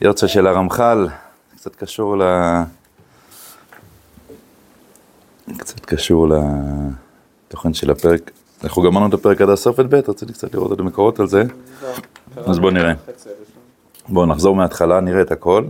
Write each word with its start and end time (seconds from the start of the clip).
יורצה 0.00 0.28
של 0.28 0.46
הרמח"ל, 0.46 1.08
קצת 1.56 1.76
קשור 1.76 2.18
ל... 2.18 2.22
קצת 5.58 5.80
קשור 5.80 6.28
לתוכן 7.48 7.74
של 7.74 7.90
הפרק. 7.90 8.30
אנחנו 8.64 8.82
גמרנו 8.82 9.08
את 9.08 9.14
הפרק 9.14 9.40
עד 9.40 9.48
הסוף 9.48 9.80
את 9.80 9.86
ב', 9.90 9.94
רציתי 9.94 10.32
קצת 10.32 10.54
לראות 10.54 10.72
את 10.72 10.80
המקורות 10.80 11.20
על 11.20 11.26
זה, 11.26 11.42
אז 12.36 12.58
בואו 12.58 12.70
נראה. 12.70 12.92
בואו 14.08 14.26
נחזור 14.26 14.56
מההתחלה, 14.56 15.00
נראה 15.00 15.22
את 15.22 15.32
הכל. 15.32 15.64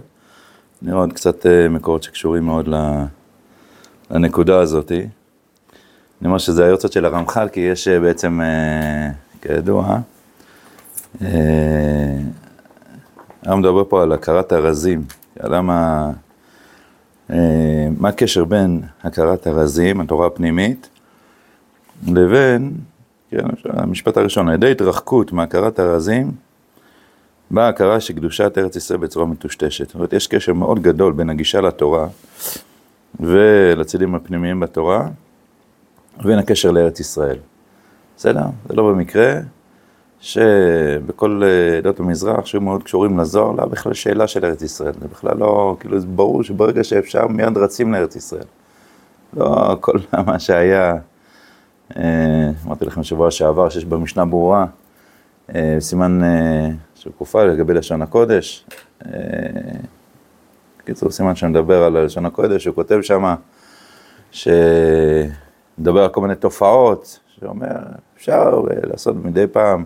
נראה 0.82 0.98
עוד 0.98 1.12
קצת 1.12 1.46
אה, 1.46 1.68
מקורות 1.68 2.02
שקשורים 2.02 2.44
מאוד 2.44 2.68
לנקודה 4.10 4.60
הזאתי. 4.60 5.00
אני 5.00 6.26
אומר 6.26 6.38
שזה 6.38 6.64
היוצאות 6.64 6.92
של 6.92 7.04
הרמח"ל, 7.04 7.48
כי 7.48 7.60
יש 7.60 7.88
אה, 7.88 8.00
בעצם, 8.00 8.40
אה, 8.40 9.10
כידוע, 9.42 9.98
אנחנו 13.46 13.58
מדבר 13.60 13.84
פה 13.88 14.02
על 14.02 14.12
הכרת 14.12 14.52
הרזים, 14.52 15.04
למה, 15.42 16.10
מה 17.98 18.08
הקשר 18.08 18.44
בין 18.44 18.82
הכרת 19.02 19.46
הרזים, 19.46 20.00
התורה 20.00 20.26
הפנימית, 20.26 20.88
לבין, 22.08 22.72
כן, 23.30 23.44
המשפט 23.64 24.16
הראשון, 24.16 24.48
על 24.48 24.54
ידי 24.54 24.70
התרחקות 24.70 25.32
מהכרת 25.32 25.78
הרזים, 25.78 26.32
באה 27.50 27.68
הכרה 27.68 28.00
שקדושת 28.00 28.58
ארץ 28.58 28.76
ישראל 28.76 28.98
בצורה 28.98 29.26
מטושטשת. 29.26 29.86
זאת 29.86 29.94
אומרת, 29.94 30.12
יש 30.12 30.26
קשר 30.26 30.52
מאוד 30.54 30.82
גדול 30.82 31.12
בין 31.12 31.30
הגישה 31.30 31.60
לתורה 31.60 32.08
ולצדדים 33.20 34.14
הפנימיים 34.14 34.60
בתורה, 34.60 35.08
ובין 36.20 36.38
הקשר 36.38 36.70
לארץ 36.70 37.00
ישראל. 37.00 37.36
בסדר? 38.16 38.44
זה 38.68 38.74
לא 38.74 38.90
במקרה 38.90 39.34
שבכל 40.20 41.42
עדות 41.78 42.00
המזרח 42.00 42.46
שהיו 42.46 42.60
מאוד 42.60 42.82
קשורים 42.82 43.18
לזוהר, 43.18 43.52
לא 43.52 43.64
בכלל 43.64 43.94
שאלה 43.94 44.26
של 44.26 44.44
ארץ 44.44 44.62
ישראל. 44.62 44.92
זה 45.00 45.08
בכלל 45.08 45.36
לא, 45.38 45.76
כאילו, 45.80 46.00
זה 46.00 46.06
ברור 46.06 46.42
שברגע 46.42 46.84
שאפשר 46.84 47.26
מיד 47.26 47.58
רצים 47.58 47.92
לארץ 47.92 48.16
ישראל. 48.16 48.44
לא 49.36 49.76
כל 49.80 49.98
מה 50.26 50.38
שהיה, 50.38 50.94
אה, 51.96 52.50
אמרתי 52.66 52.84
לכם 52.84 53.02
שבוע 53.02 53.30
שעבר 53.30 53.68
שיש 53.68 53.84
במשנה 53.84 54.24
ברורה, 54.24 54.66
אה, 55.54 55.76
סימן 55.80 56.24
אה, 56.24 56.68
של 56.94 57.10
קופה 57.18 57.44
לגבי 57.44 57.74
לשון 57.74 58.02
הקודש. 58.02 58.66
בקיצור, 60.78 61.10
סימן 61.10 61.36
שמדבר 61.36 61.82
על 61.82 62.04
לשון 62.04 62.26
הקודש, 62.26 62.66
הוא 62.66 62.74
כותב 62.74 63.00
שם, 63.02 63.34
שמדבר 64.30 66.02
על 66.02 66.08
כל 66.08 66.20
מיני 66.20 66.34
תופעות, 66.34 67.18
שאומר, 67.40 67.76
אפשר 68.16 68.62
לעשות 68.82 69.16
מדי 69.24 69.46
פעם, 69.46 69.84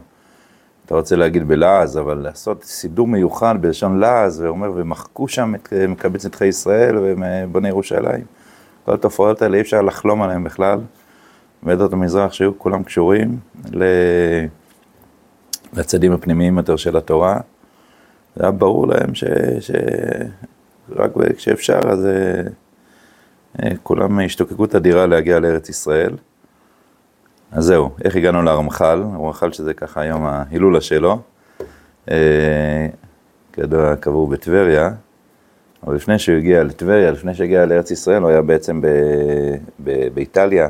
אתה 0.86 0.94
רוצה 0.94 1.16
להגיד 1.16 1.48
בלעז, 1.48 1.98
אבל 1.98 2.18
לעשות 2.18 2.64
סידור 2.64 3.06
מיוחד 3.06 3.54
בלשון 3.60 3.98
לעז, 3.98 4.40
ואומר, 4.40 4.72
ומחקו 4.74 5.28
שם 5.28 5.54
את 5.54 5.72
מקבץ 5.88 6.26
נדחי 6.26 6.46
ישראל 6.46 6.96
ובוני 6.98 7.68
ירושלים. 7.68 8.24
כל 8.84 8.94
התופעות 8.94 9.42
האלה, 9.42 9.56
אי 9.56 9.60
אפשר 9.60 9.82
לחלום 9.82 10.22
עליהן 10.22 10.44
בכלל. 10.44 10.80
בעדות 11.62 11.92
המזרח 11.92 12.32
שהיו 12.32 12.58
כולם 12.58 12.82
קשורים 12.82 13.38
לצדים 15.72 16.12
הפנימיים 16.12 16.56
יותר 16.56 16.76
של 16.76 16.96
התורה. 16.96 17.40
זה 18.36 18.42
היה 18.42 18.50
ברור 18.50 18.88
להם 18.88 19.14
ש... 19.14 19.24
שרק 19.60 21.10
כשאפשר, 21.36 21.80
אז 21.88 22.06
אה, 22.06 22.42
אה, 23.62 23.76
כולם 23.82 24.20
השתוקקות 24.20 24.74
אדירה 24.74 25.06
להגיע 25.06 25.40
לארץ 25.40 25.68
ישראל. 25.68 26.16
אז 27.54 27.64
זהו, 27.64 27.90
איך 28.04 28.16
הגענו 28.16 28.42
לרמח"ל? 28.42 29.02
הרמח"ל 29.12 29.52
שזה 29.52 29.74
ככה 29.74 30.00
היום 30.00 30.24
ההילולה 30.26 30.80
שלו. 30.80 31.18
אה, 32.10 32.86
כידוע, 33.52 33.96
קבור 33.96 34.28
בטבריה. 34.28 34.90
אבל 35.86 35.94
לפני 35.94 36.18
שהוא 36.18 36.36
הגיע 36.36 36.64
לטבריה, 36.64 37.10
לפני 37.10 37.34
שהגיע 37.34 37.66
לארץ 37.66 37.90
ישראל, 37.90 38.22
הוא 38.22 38.30
היה 38.30 38.42
בעצם 38.42 38.80
ב... 38.80 38.86
ב... 39.84 40.08
באיטליה. 40.14 40.68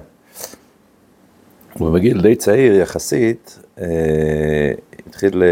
ובגיל 1.80 2.22
די 2.22 2.36
צעיר 2.36 2.74
יחסית, 2.74 3.58
אה, 3.80 4.72
התחיל 5.06 5.42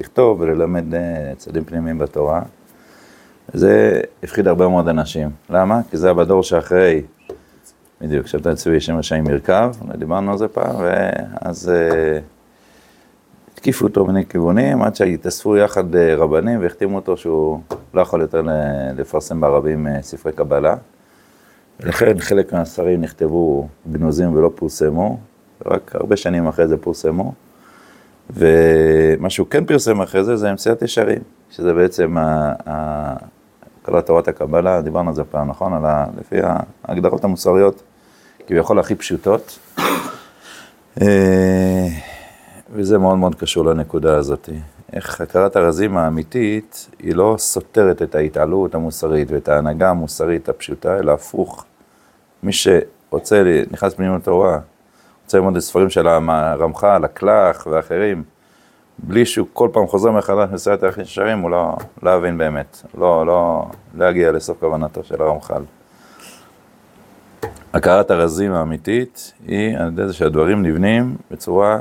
לכתוב 0.00 0.40
וללמד 0.40 0.94
אה, 0.94 1.32
צדדים 1.36 1.64
פנימיים 1.64 1.98
בתורה. 1.98 2.42
זה 3.52 4.00
הפחיד 4.22 4.48
הרבה 4.48 4.68
מאוד 4.68 4.88
אנשים. 4.88 5.30
למה? 5.50 5.80
כי 5.90 5.96
זה 5.96 6.06
היה 6.06 6.14
בדור 6.14 6.42
שאחרי, 6.42 7.02
בדיוק, 8.04 8.26
שבתא 8.26 8.54
צבי 8.54 8.80
שם 8.80 8.96
רשעים 8.96 9.24
מרכב, 9.24 9.72
דיברנו 9.98 10.32
על 10.32 10.38
זה 10.38 10.48
פעם, 10.48 10.76
ואז 10.78 11.68
אה, 11.68 12.18
התקיפו 13.52 13.86
אותו 13.86 14.06
מיני 14.06 14.26
כיוונים, 14.26 14.82
עד 14.82 14.96
שהתאספו 14.96 15.56
יחד 15.56 15.96
אה, 15.96 16.14
רבנים 16.16 16.60
והחתימו 16.60 16.96
אותו 16.96 17.16
שהוא 17.16 17.60
לא 17.94 18.00
יכול 18.00 18.20
יותר 18.20 18.42
לפרסם 18.96 19.40
ברבים 19.40 19.86
אה, 19.86 20.02
ספרי 20.02 20.32
קבלה. 20.32 20.76
ולכן 21.80 22.18
חלק 22.18 22.52
מהספרים 22.52 23.00
נכתבו 23.00 23.68
בנוזים 23.84 24.36
ולא 24.36 24.50
פורסמו, 24.54 25.18
רק 25.66 25.94
הרבה 25.94 26.16
שנים 26.16 26.46
אחרי 26.46 26.68
זה 26.68 26.76
פורסמו. 26.76 27.32
ומה 28.30 29.30
שהוא 29.30 29.46
כן 29.50 29.64
פרסם 29.64 30.00
אחרי 30.00 30.24
זה, 30.24 30.36
זה 30.36 30.50
אמצעיית 30.50 30.82
ישרים, 30.82 31.22
שזה 31.50 31.74
בעצם 31.74 32.16
כל 33.84 33.98
התורת 33.98 34.28
הקבלה, 34.28 34.82
דיברנו 34.82 35.08
על 35.08 35.14
זה 35.14 35.24
פעם, 35.24 35.48
נכון? 35.48 35.72
על 35.72 35.84
ה, 35.84 36.06
לפי 36.20 36.36
ההגדרות 36.84 37.24
המוסריות, 37.24 37.82
כביכול 38.46 38.78
הכי 38.78 38.94
פשוטות. 38.94 39.58
אה, 41.02 41.86
וזה 42.70 42.98
מאוד 42.98 43.18
מאוד 43.18 43.34
קשור 43.34 43.64
לנקודה 43.64 44.16
הזאת. 44.16 44.48
איך 44.92 45.20
הכרת 45.20 45.56
הרזים 45.56 45.96
האמיתית, 45.96 46.88
היא 46.98 47.14
לא 47.14 47.34
סותרת 47.38 48.02
את 48.02 48.14
ההתעלות 48.14 48.74
המוסרית 48.74 49.30
ואת 49.30 49.48
ההנהגה 49.48 49.90
המוסרית 49.90 50.48
הפשוטה, 50.48 50.98
אלא 50.98 51.12
הפוך. 51.12 51.64
מי 52.42 52.52
שרוצה, 52.52 53.42
נכנס 53.70 53.94
פנימה 53.94 54.16
לתורה, 54.16 54.58
רוצה 55.24 55.38
ללמוד 55.38 55.56
את 55.56 55.62
ספרים 55.62 55.90
של 55.90 56.06
הרמח"ל, 56.06 57.04
הקלח 57.04 57.66
ואחרים, 57.70 58.22
בלי 58.98 59.26
שהוא 59.26 59.46
כל 59.52 59.68
פעם 59.72 59.86
חוזר 59.86 60.10
מחדש 60.10 60.48
מסייעת 60.52 60.82
ערכים 60.82 61.02
ישרים, 61.02 61.38
הוא 61.38 61.50
לא, 61.50 61.76
לא 62.02 62.10
יבין 62.10 62.38
באמת, 62.38 62.82
לא, 62.98 63.26
לא, 63.26 63.64
לא 63.94 64.04
יגיע 64.04 64.32
לסוף 64.32 64.60
כוונתו 64.60 65.04
של 65.04 65.22
הרמח"ל. 65.22 65.62
הכרת 67.74 68.10
הרזים 68.10 68.52
האמיתית 68.52 69.32
היא 69.46 69.76
על 69.78 69.88
ידי 69.88 70.06
זה 70.06 70.12
שהדברים 70.12 70.62
נבנים 70.62 71.16
בצורה 71.30 71.78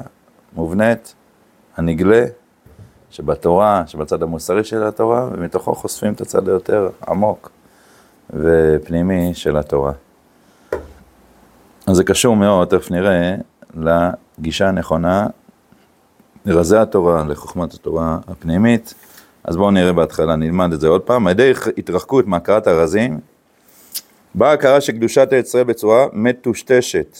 מובנית, 0.54 1.16
הנגלה, 1.78 2.26
שבתורה, 3.10 3.84
שבצד 3.88 4.24
המוסרי 4.24 4.64
של 4.64 4.84
התורה, 4.84 5.30
ומתוכו 5.32 5.76
חושפים 5.76 6.14
את 6.14 6.22
הצד 6.22 6.50
היותר 6.50 6.90
עמוק 7.08 7.52
ופנימי 8.30 9.34
של 9.34 9.58
התורה. 9.58 9.92
אז 11.88 11.96
זה 11.96 12.04
קשור 12.04 12.36
מאוד, 12.36 12.68
תכף 12.68 12.92
נראה, 12.92 13.36
לגישה 13.78 14.68
הנכונה 14.68 15.28
לרזי 16.46 16.78
התורה, 16.78 17.24
לחוכמת 17.24 17.74
התורה 17.74 18.20
הפנימית. 18.28 18.94
אז 19.44 19.58
בואו 19.58 19.72
נראה 19.72 19.94
בהתחלה, 19.94 20.36
נלמד 20.36 20.74
את 20.74 20.80
זה 20.80 20.88
עוד 20.88 21.02
פעם. 21.02 21.28
על 21.28 21.32
ידי 21.32 21.52
התרחקות 21.78 22.28
מהכרת 22.28 22.68
הרזים, 22.68 23.20
באה 24.36 24.52
הכרה 24.52 24.82
של 24.82 24.94
קדושת 24.94 25.30
ישראל 25.44 25.64
בצורה 25.64 26.08
מטושטשת. 26.14 27.18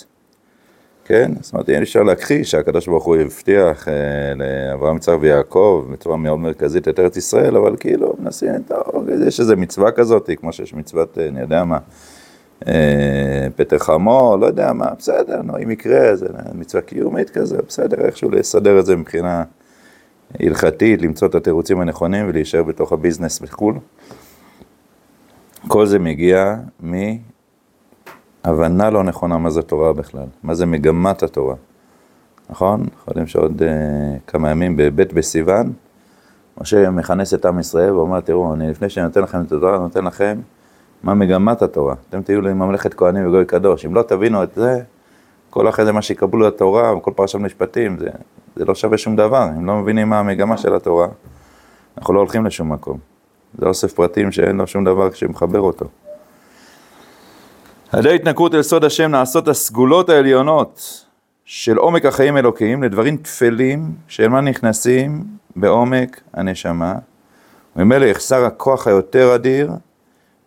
כן? 1.06 1.32
זאת 1.42 1.54
אומרת, 1.54 1.70
אי 1.70 1.78
אפשר 1.78 2.04
להכחיש 2.04 2.52
שהקדוש 2.52 2.88
ברוך 2.88 3.04
הוא 3.04 3.16
הבטיח 3.16 3.88
אה, 3.88 3.94
לאברהם, 4.36 4.98
יצחק 4.98 5.18
ויעקב 5.20 5.86
בצורה 5.92 6.18
מאוד 6.18 6.40
מרכזית 6.40 6.88
את 6.88 7.00
ארץ 7.00 7.18
ישראל, 7.18 7.58
אבל 7.58 7.76
כאילו 7.80 8.14
מנסים, 8.20 8.50
טוב, 8.68 9.10
יש 9.28 9.40
איזה 9.40 9.56
מצווה 9.56 9.92
כזאת, 9.92 10.30
כמו 10.40 10.54
שיש 10.54 10.74
מצוות, 10.74 11.18
אה, 11.18 11.28
אני 11.28 11.42
יודע 11.42 11.64
מה, 11.64 11.78
אה, 12.68 13.48
פטר 13.56 13.78
חמור, 13.78 14.36
לא 14.36 14.46
יודע 14.46 14.74
מה, 14.74 14.86
בסדר, 14.98 15.42
נו, 15.42 15.58
אם 15.64 15.72
יקרה, 15.72 16.16
זה 16.16 16.28
מצווה 16.54 16.82
קיומית 16.82 17.30
כזה, 17.30 17.58
בסדר, 17.68 18.06
איכשהו 18.06 18.30
לסדר 18.30 18.80
את 18.80 18.86
זה 18.86 18.96
מבחינה 18.96 19.44
הלכתית, 20.40 21.02
למצוא 21.02 21.28
את 21.28 21.36
התירוצים 21.36 21.80
הנכונים 21.80 22.30
ולהישאר 22.30 22.64
בתוך 22.64 22.94
הביזנס 22.94 23.40
בחו"ל. 23.40 23.76
כל 25.68 25.86
זה 25.86 26.00
מגיע 26.00 26.56
מהבנה 28.46 28.90
לא 28.90 29.04
נכונה 29.04 29.38
מה 29.38 29.50
זה 29.50 29.62
תורה 29.62 29.94
בכלל, 29.94 30.28
מה 30.44 30.54
זה 30.56 30.66
מגמת 30.66 31.24
התורה, 31.24 31.56
נכון? 32.50 32.82
אנחנו 32.82 33.10
יודעים 33.12 33.28
שעוד 33.28 33.62
uh, 33.62 33.66
כמה 34.28 34.52
ימים 34.52 34.78
בב' 34.78 35.02
בסיוון, 35.02 35.74
משה 36.62 36.90
מכנס 36.90 37.34
את 37.34 37.46
עם 37.46 37.60
ישראל 37.60 37.94
ואומר, 37.94 38.20
תראו, 38.20 38.54
אני 38.54 38.70
לפני 38.70 38.90
שאני 38.90 39.06
נותן 39.06 39.22
לכם 39.22 39.42
את 39.42 39.52
התורה, 39.52 39.76
אני 39.76 39.84
נותן 39.84 40.06
לכם 40.06 40.40
מה 41.04 41.14
מגמת 41.14 41.62
התורה. 41.62 41.96
אתם 42.10 42.22
תהיו 42.22 42.42
לי 42.42 42.54
ממלכת 42.54 42.94
כהנים 42.94 43.28
וגוי 43.28 43.46
קדוש. 43.46 43.86
אם 43.86 43.96
לא 43.96 44.02
תבינו 44.02 44.44
את 44.44 44.54
זה, 44.56 44.82
כל 45.50 45.70
אחרי 45.70 45.86
זה 45.86 45.92
מה 45.92 46.02
שיקבלו 46.02 46.48
לתורה 46.48 46.98
וכל 46.98 47.12
פרשת 47.16 47.40
משפטים, 47.40 47.98
זה, 48.00 48.10
זה 48.56 48.66
לא 48.66 48.76
שווה 48.76 48.98
שום 48.98 49.16
דבר. 49.16 49.48
אם 49.58 49.66
לא 49.66 49.76
מבינים 49.76 50.10
מה 50.10 50.20
המגמה 50.20 50.58
של 50.58 50.76
התורה, 50.76 51.08
אנחנו 51.98 52.14
לא 52.14 52.20
הולכים 52.20 52.46
לשום 52.46 52.74
מקום. 52.74 53.13
זה 53.58 53.66
אוסף 53.66 53.94
פרטים 53.94 54.32
שאין 54.32 54.58
לו 54.58 54.68
שום 54.68 54.84
דבר 54.84 55.12
שמחבר 55.12 55.60
אותו. 55.60 55.86
על 57.92 58.00
ידי 58.00 58.16
התנכרות 58.16 58.56
אל 58.56 58.62
סוד 58.62 58.84
השם 58.84 59.12
נעשות 59.12 59.48
הסגולות 59.48 60.10
העליונות 60.10 61.06
של 61.46 61.78
עומק 61.78 62.06
החיים 62.06 62.38
אלוקיים 62.38 62.84
לדברים 62.84 63.18
טפלים 63.18 63.92
של 64.08 64.28
מה 64.28 64.42
נכנסים 64.42 65.24
בעומק 65.56 66.22
הנשמה 66.34 66.96
ממילא 67.76 68.06
יחסר 68.06 68.46
הכוח 68.46 68.88
היותר 68.88 69.36
אדיר 69.36 69.72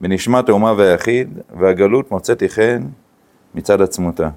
בנשמת 0.01 0.49
האומה 0.49 0.73
והיחיד, 0.77 1.39
והגלות 1.59 2.11
מוצאתי 2.11 2.49
חן 2.49 2.83
מצד 3.55 3.83
עצמותה. 3.83 4.29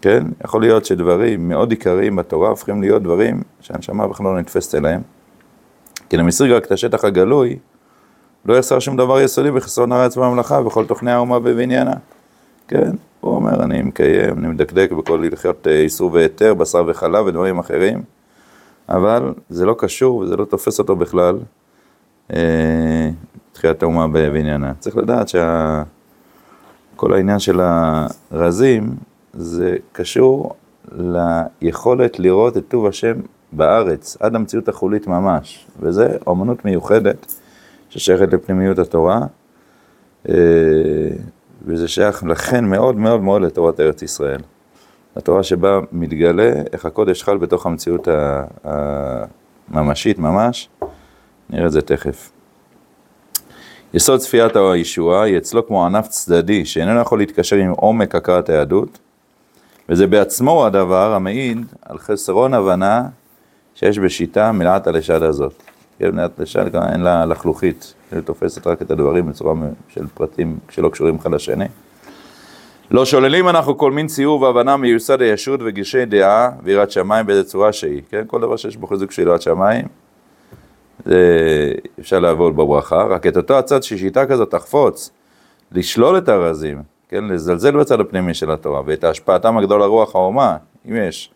כן? 0.00 0.24
יכול 0.44 0.60
להיות 0.60 0.84
שדברים 0.84 1.48
מאוד 1.48 1.70
עיקריים 1.70 2.16
בתורה 2.16 2.48
הופכים 2.48 2.80
להיות 2.80 3.02
דברים 3.02 3.42
שהנשמה 3.60 4.08
בכלל 4.08 4.26
לא 4.26 4.38
נתפסת 4.38 4.74
אליהם. 4.74 5.02
כי 6.08 6.16
למסריג 6.16 6.52
רק 6.52 6.64
את 6.64 6.72
השטח 6.72 7.04
הגלוי, 7.04 7.58
לא 8.46 8.54
יחסר 8.54 8.78
שום 8.78 8.96
דבר 8.96 9.20
יסודי 9.20 9.50
בחסרון 9.50 9.92
הארץ 9.92 10.16
והממלכה 10.16 10.60
וכל 10.66 10.86
תוכני 10.86 11.12
האומה 11.12 11.38
בבניינה. 11.38 11.94
כן? 12.68 12.90
הוא 13.20 13.34
אומר, 13.34 13.62
אני 13.62 13.82
מקיים, 13.82 14.38
אני 14.38 14.48
מדקדק 14.48 14.92
בכל 14.92 15.24
הלכות 15.24 15.66
אה, 15.66 15.80
איסור 15.80 16.12
והיתר, 16.12 16.54
בשר 16.54 16.84
וחלב 16.86 17.26
ודברים 17.26 17.58
אחרים, 17.58 18.02
אבל 18.88 19.32
זה 19.48 19.66
לא 19.66 19.74
קשור 19.78 20.16
וזה 20.16 20.36
לא 20.36 20.44
תופס 20.44 20.78
אותו 20.78 20.96
בכלל, 20.96 21.38
אה, 22.32 23.10
תחיית 23.52 23.82
האומה 23.82 24.08
בבניינה. 24.08 24.72
צריך 24.78 24.96
לדעת 24.96 25.28
שכל 25.28 27.14
העניין 27.14 27.38
של 27.38 27.60
הרזים, 28.30 28.94
זה 29.32 29.76
קשור 29.92 30.54
ליכולת 30.92 32.18
לראות 32.18 32.56
את 32.56 32.64
טוב 32.68 32.86
השם 32.86 33.14
בארץ, 33.52 34.16
עד 34.20 34.34
המציאות 34.34 34.68
החולית 34.68 35.06
ממש, 35.06 35.66
וזה 35.80 36.16
אומנות 36.26 36.64
מיוחדת 36.64 37.34
ששייכת 37.90 38.32
לפנימיות 38.32 38.78
התורה, 38.78 39.20
אה, 40.28 40.34
וזה 41.62 41.88
שייך 41.88 42.24
לכן 42.24 42.64
מאוד 42.64 42.96
מאוד 42.96 43.20
מאוד 43.20 43.42
לתורת 43.42 43.80
ארץ 43.80 44.02
ישראל. 44.02 44.40
התורה 45.16 45.42
שבה 45.42 45.80
מתגלה 45.92 46.52
איך 46.72 46.84
הקודש 46.84 47.22
חל 47.22 47.36
בתוך 47.36 47.66
המציאות 47.66 48.08
הממשית 49.70 50.18
ממש, 50.18 50.68
נראה 51.50 51.66
את 51.66 51.72
זה 51.72 51.82
תכף. 51.82 52.30
יסוד 53.94 54.20
צפיית 54.20 54.56
הישועה 54.56 55.22
היא 55.22 55.38
אצלו 55.38 55.66
כמו 55.66 55.86
ענף 55.86 56.08
צדדי 56.08 56.64
שאיננו 56.64 57.00
יכול 57.00 57.18
להתקשר 57.18 57.56
עם 57.56 57.70
עומק 57.70 58.14
הכרת 58.14 58.48
היהדות, 58.48 58.98
וזה 59.88 60.06
בעצמו 60.06 60.66
הדבר 60.66 61.14
המעיד 61.14 61.66
על 61.82 61.98
חסרון 61.98 62.54
הבנה 62.54 63.08
שיש 63.78 63.98
בשיטה 63.98 64.52
מלאת 64.52 64.86
הלשד 64.86 65.22
הזאת. 65.22 65.62
כן, 65.98 66.10
מלאת 66.10 66.38
לשד, 66.38 66.72
גם 66.72 66.82
אין 66.92 67.00
לה 67.00 67.26
לחלוכית, 67.26 67.94
היא 68.12 68.20
תופסת 68.20 68.66
רק 68.66 68.82
את 68.82 68.90
הדברים 68.90 69.26
בצורה 69.26 69.54
של 69.88 70.06
פרטים 70.14 70.58
שלא 70.70 70.88
קשורים 70.88 71.16
אחד 71.16 71.32
לשני. 71.32 71.64
לא 72.90 73.04
שוללים 73.04 73.48
אנחנו 73.48 73.78
כל 73.78 73.92
מין 73.92 74.06
ציור 74.06 74.42
והבנה 74.42 74.76
מיוסד 74.76 75.22
הישות 75.22 75.60
וגישי 75.64 76.04
דעה 76.04 76.50
ויראת 76.62 76.90
שמיים 76.90 77.26
באיזה 77.26 77.44
צורה 77.44 77.72
שהיא, 77.72 78.02
כן? 78.08 78.22
כל 78.26 78.40
דבר 78.40 78.56
שיש 78.56 78.76
בו 78.76 78.86
חיזוק 78.86 79.12
של 79.12 79.22
יראת 79.22 79.42
שמיים, 79.42 79.86
זה 81.04 81.72
אפשר 82.00 82.18
לעבוד 82.18 82.56
בברכה, 82.56 83.02
רק 83.02 83.26
את 83.26 83.36
אותו 83.36 83.58
הצד 83.58 83.82
ששיטה 83.82 84.26
כזאת 84.26 84.50
תחפוץ, 84.50 85.10
לשלול 85.72 86.18
את 86.18 86.28
הרזים, 86.28 86.82
כן, 87.08 87.24
לזלזל 87.24 87.76
בצד 87.76 88.00
הפנימי 88.00 88.34
של 88.34 88.50
התורה, 88.50 88.82
ואת 88.86 89.04
השפעתם 89.04 89.58
הגדול 89.58 89.80
לרוח 89.80 90.14
האומה, 90.14 90.56
אם 90.88 90.96
יש 90.96 91.30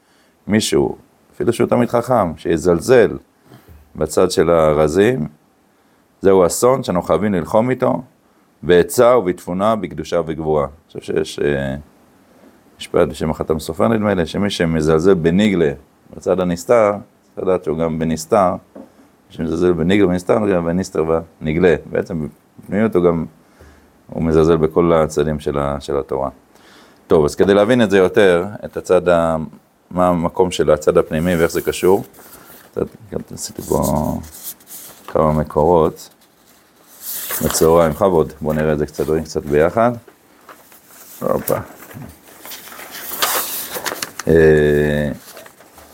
מישהו, 0.46 0.96
אפילו 1.42 1.52
שהוא 1.52 1.68
תמיד 1.68 1.88
חכם, 1.88 2.36
שיזלזל 2.36 3.16
בצד 3.96 4.30
של 4.30 4.50
הרזים, 4.50 5.26
זהו 6.20 6.46
אסון 6.46 6.82
שאנחנו 6.82 7.02
חייבים 7.02 7.34
ללחום 7.34 7.70
איתו, 7.70 8.02
בעצה 8.62 9.16
ובתפונה, 9.16 9.76
בקדושה 9.76 10.20
וגבורה. 10.26 10.64
אני 10.64 11.00
חושב 11.00 11.00
שיש 11.00 11.38
אה, 11.38 11.76
משפט 12.78 13.08
בשם 13.08 13.30
החתם 13.30 13.58
סופר 13.58 13.88
נדמה 13.88 14.14
לי, 14.14 14.26
שמי 14.26 14.50
שמזלזל 14.50 15.14
בניגלה 15.14 15.72
בצד 16.16 16.40
הנסתר, 16.40 16.92
צריך 17.22 17.46
לדעת 17.46 17.64
שהוא 17.64 17.78
גם 17.78 17.98
בנסתר, 17.98 18.50
מי 18.50 19.30
שמזלזל 19.30 19.72
בניגלה 19.72 20.06
בנסתר, 20.06 20.48
גם 20.54 20.64
בנסתר 20.64 21.04
בנגלה. 21.40 21.74
בעצם 21.90 22.26
בפנימיות 22.60 22.96
הוא 22.96 23.04
גם 23.04 23.24
הוא 24.06 24.22
מזלזל 24.22 24.56
בכל 24.56 24.92
הצדדים 24.92 25.40
של, 25.40 25.58
של 25.80 25.98
התורה. 25.98 26.30
טוב, 27.06 27.24
אז 27.24 27.34
כדי 27.34 27.54
להבין 27.54 27.82
את 27.82 27.90
זה 27.90 27.98
יותר, 27.98 28.44
את 28.64 28.76
הצד, 28.76 29.08
ה, 29.08 29.36
מה 29.92 30.08
המקום 30.08 30.50
של 30.50 30.70
הצד 30.70 30.98
הפנימי 30.98 31.36
ואיך 31.36 31.50
זה 31.50 31.62
קשור, 31.62 32.04
עשיתי 33.34 33.62
פה 33.62 34.18
כמה 35.06 35.32
מקורות 35.32 36.08
בצהריים, 37.44 37.92
בכבוד, 37.92 38.32
בואו 38.40 38.54
נראה 38.54 38.72
את 38.72 38.78
זה 38.78 38.86
קצת, 38.86 39.08
רואים 39.08 39.24
קצת 39.24 39.42
ביחד. 39.42 39.92
הופה. 41.20 41.56
אה, 44.28 45.12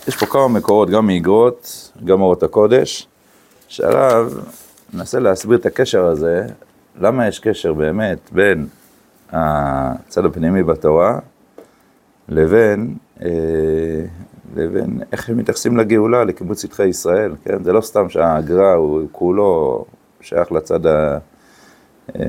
יש 0.08 0.16
פה 0.16 0.26
כמה 0.26 0.48
מקורות, 0.48 0.90
גם 0.90 1.06
מאגרות, 1.06 1.92
גם 2.04 2.20
אורות 2.20 2.42
הקודש, 2.42 3.06
שהרב 3.68 4.34
מנסה 4.94 5.18
להסביר 5.18 5.58
את 5.58 5.66
הקשר 5.66 6.04
הזה 6.04 6.46
למה 7.00 7.28
יש 7.28 7.38
קשר 7.38 7.72
באמת 7.72 8.18
בין 8.32 8.66
הצד 9.32 10.24
הפנימי 10.24 10.62
בתורה 10.62 11.18
לבין, 12.28 12.96
לבין 14.56 15.00
איך 15.12 15.28
הם 15.28 15.36
מתייחסים 15.36 15.76
לגאולה, 15.76 16.24
לקיבוץ 16.24 16.62
שטחי 16.62 16.86
ישראל, 16.86 17.34
כן? 17.44 17.64
זה 17.64 17.72
לא 17.72 17.80
סתם 17.80 18.08
שהגר"א 18.08 18.74
הוא 18.74 19.02
כולו 19.12 19.84
שייך 20.20 20.52
לצד 20.52 20.86
ה... 20.86 21.18
אה, 22.16 22.22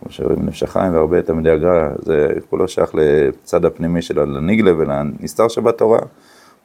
כמו 0.00 0.12
שאומרים 0.12 0.46
נפש 0.46 0.62
החיים 0.62 0.94
והרבה 0.94 1.22
תלמידי 1.22 1.50
הגר"א, 1.50 1.88
זה 1.98 2.28
כולו 2.50 2.68
שייך 2.68 2.94
לצד 2.94 3.64
הפנימי 3.64 4.02
שלו, 4.02 4.26
לניגלה 4.26 4.72
ולנסתר 4.78 5.48
שבתורה. 5.48 5.98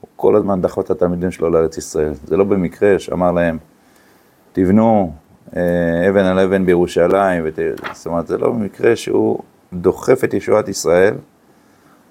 הוא 0.01 0.09
כל 0.15 0.35
הזמן 0.35 0.61
דחף 0.61 0.79
את 0.79 0.91
התלמידים 0.91 1.31
שלו 1.31 1.49
לארץ 1.49 1.77
ישראל. 1.77 2.13
זה 2.25 2.37
לא 2.37 2.43
במקרה 2.43 2.99
שאמר 2.99 3.31
להם, 3.31 3.57
תבנו 4.53 5.13
אה, 5.55 6.09
אבן 6.09 6.25
על 6.25 6.39
אבן 6.39 6.65
בירושלים, 6.65 7.43
ות... 7.45 7.59
זאת 7.93 8.05
אומרת, 8.05 8.27
זה 8.27 8.37
לא 8.37 8.49
במקרה 8.51 8.95
שהוא 8.95 9.39
דוחף 9.73 10.23
את 10.23 10.33
ישועת 10.33 10.67
ישראל, 10.67 11.13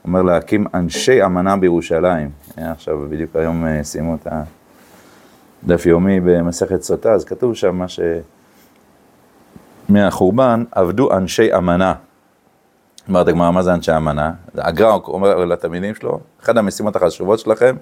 אומר 0.05 0.23
להקים 0.23 0.67
אנשי 0.75 1.25
אמנה 1.25 1.57
בירושלים. 1.57 2.31
אה, 2.59 2.73
עכשיו, 2.73 2.99
בדיוק 3.11 3.37
היום 3.37 3.67
אה, 3.67 3.85
סיימו 3.85 4.15
את 4.15 4.27
הדף 5.65 5.87
יומי 5.87 6.21
במסכת 6.21 6.83
סוטה, 6.83 7.13
אז 7.13 7.25
כתוב 7.25 7.55
שם 7.55 7.77
מה 7.77 7.89
ש... 7.89 8.01
מהחורבן 9.89 10.65
עבדו 10.73 11.13
אנשי 11.13 11.55
אמנה. 11.57 11.95
אומרת 13.09 13.29
הגמרא, 13.29 13.51
מה 13.51 13.63
זה 13.63 13.75
אנשי 13.75 13.97
אמנה? 13.97 14.33
הגר"א 14.55 14.99
אומר 15.07 15.45
לתלמידים 15.45 15.95
שלו, 15.95 16.21
אחת 16.43 16.57
המשימות 16.57 16.97
החשובות 16.97 17.39
שלכם 17.39 17.77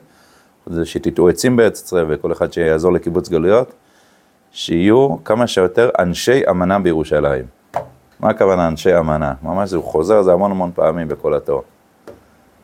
זה 0.67 0.87
שתטעו 0.87 1.29
עצים 1.29 1.57
בארץ 1.57 1.83
ישראל 1.83 2.07
וכל 2.09 2.33
אחד 2.33 2.53
שיעזור 2.53 2.93
לקיבוץ 2.93 3.29
גלויות. 3.29 3.73
שיהיו 4.51 5.17
כמה 5.25 5.47
שיותר 5.47 5.91
אנשי 5.99 6.43
אמנה 6.51 6.79
בירושלים. 6.79 7.45
מה 8.21 8.31
הכוונה 8.31 8.69
אנשי 8.69 8.99
אמנה? 8.99 9.35
ממש 9.43 9.73
הוא 9.73 9.85
חוזר 9.85 10.17
על 10.17 10.25
זה 10.25 10.33
המון 10.33 10.51
המון 10.51 10.71
פעמים 10.75 11.09
בכל 11.09 11.35
התור. 11.35 11.63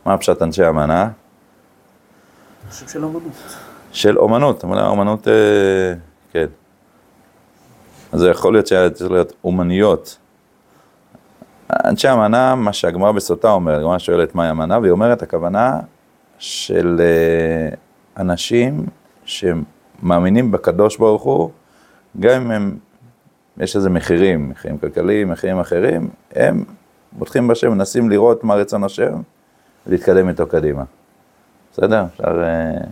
מה 0.04 0.14
הפשט 0.14 0.42
אנשי 0.42 0.68
אמנה? 0.68 1.08
חושב 2.70 2.88
של 2.88 3.04
אומנות. 3.04 3.56
של 3.92 4.18
אומנות, 4.18 4.64
המילה 4.64 4.86
אומנות, 4.86 5.28
אה, 5.28 5.94
כן. 6.32 6.46
אז 8.12 8.20
זה 8.20 8.28
יכול 8.28 8.52
להיות 8.52 8.66
שהיה 8.66 8.90
צריך 8.90 9.10
להיות 9.10 9.32
אומניות. 9.44 10.18
אנשי 11.84 12.12
אמנה, 12.12 12.54
מה 12.54 12.72
שהגמרא 12.72 13.12
בסוטה 13.12 13.50
אומרת, 13.50 13.78
הגמרא 13.78 13.98
שואלת 13.98 14.34
מהי 14.34 14.50
אמנה, 14.50 14.78
והיא 14.78 14.90
אומרת, 14.90 15.22
הכוונה 15.22 15.80
של 16.38 17.00
אה, 17.00 17.76
אנשים 18.22 18.86
שמאמינים 19.24 20.50
בקדוש 20.50 20.96
ברוך 20.96 21.22
הוא, 21.22 21.50
גם 22.20 22.42
אם 22.42 22.50
הם, 22.50 22.76
יש 23.58 23.76
איזה 23.76 23.90
מחירים, 23.90 24.48
מחירים 24.48 24.78
כלכליים, 24.78 25.30
מחירים 25.30 25.60
אחרים, 25.60 26.10
הם 26.34 26.64
בוטחים 27.12 27.48
בשם, 27.48 27.72
מנסים 27.72 28.10
לראות 28.10 28.44
מה 28.44 28.54
רצון 28.54 28.84
השם 28.84 29.20
ולהתקדם 29.86 30.28
איתו 30.28 30.46
קדימה. 30.46 30.84
בסדר? 31.72 32.04
אפשר... 32.12 32.42
אה, 32.42 32.86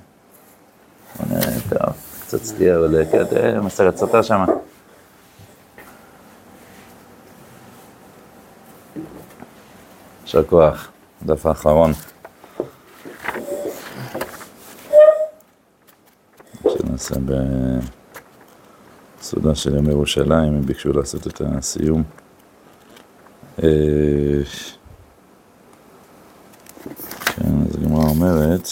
נראה, 1.31 1.61
טוב, 1.69 1.95
קצת 2.27 2.43
סטייה, 2.43 2.79
אבל 2.79 3.05
תראה, 3.05 3.61
מסרת 3.61 3.99
שמה. 4.23 4.47
יישר 10.23 10.45
כוח, 10.45 10.91
דף 11.23 11.47
האחרון. 11.47 11.93
שנעשה 16.63 17.15
ב... 17.25 17.33
סעודה 19.21 19.55
של 19.55 19.75
יום 19.75 19.89
ירושלים, 19.89 20.55
הם 20.55 20.63
ביקשו 20.63 20.93
לעשות 20.93 21.27
את 21.27 21.43
הסיום. 21.45 22.03
כן, 27.37 27.62
אז 27.69 27.77
הגמרא 27.77 28.09
אומרת, 28.09 28.69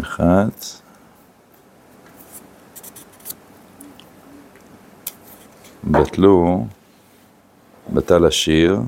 אחת, 0.00 0.64
בטלו, 5.84 6.66
בטל 7.92 8.26
השיר, 8.26 8.80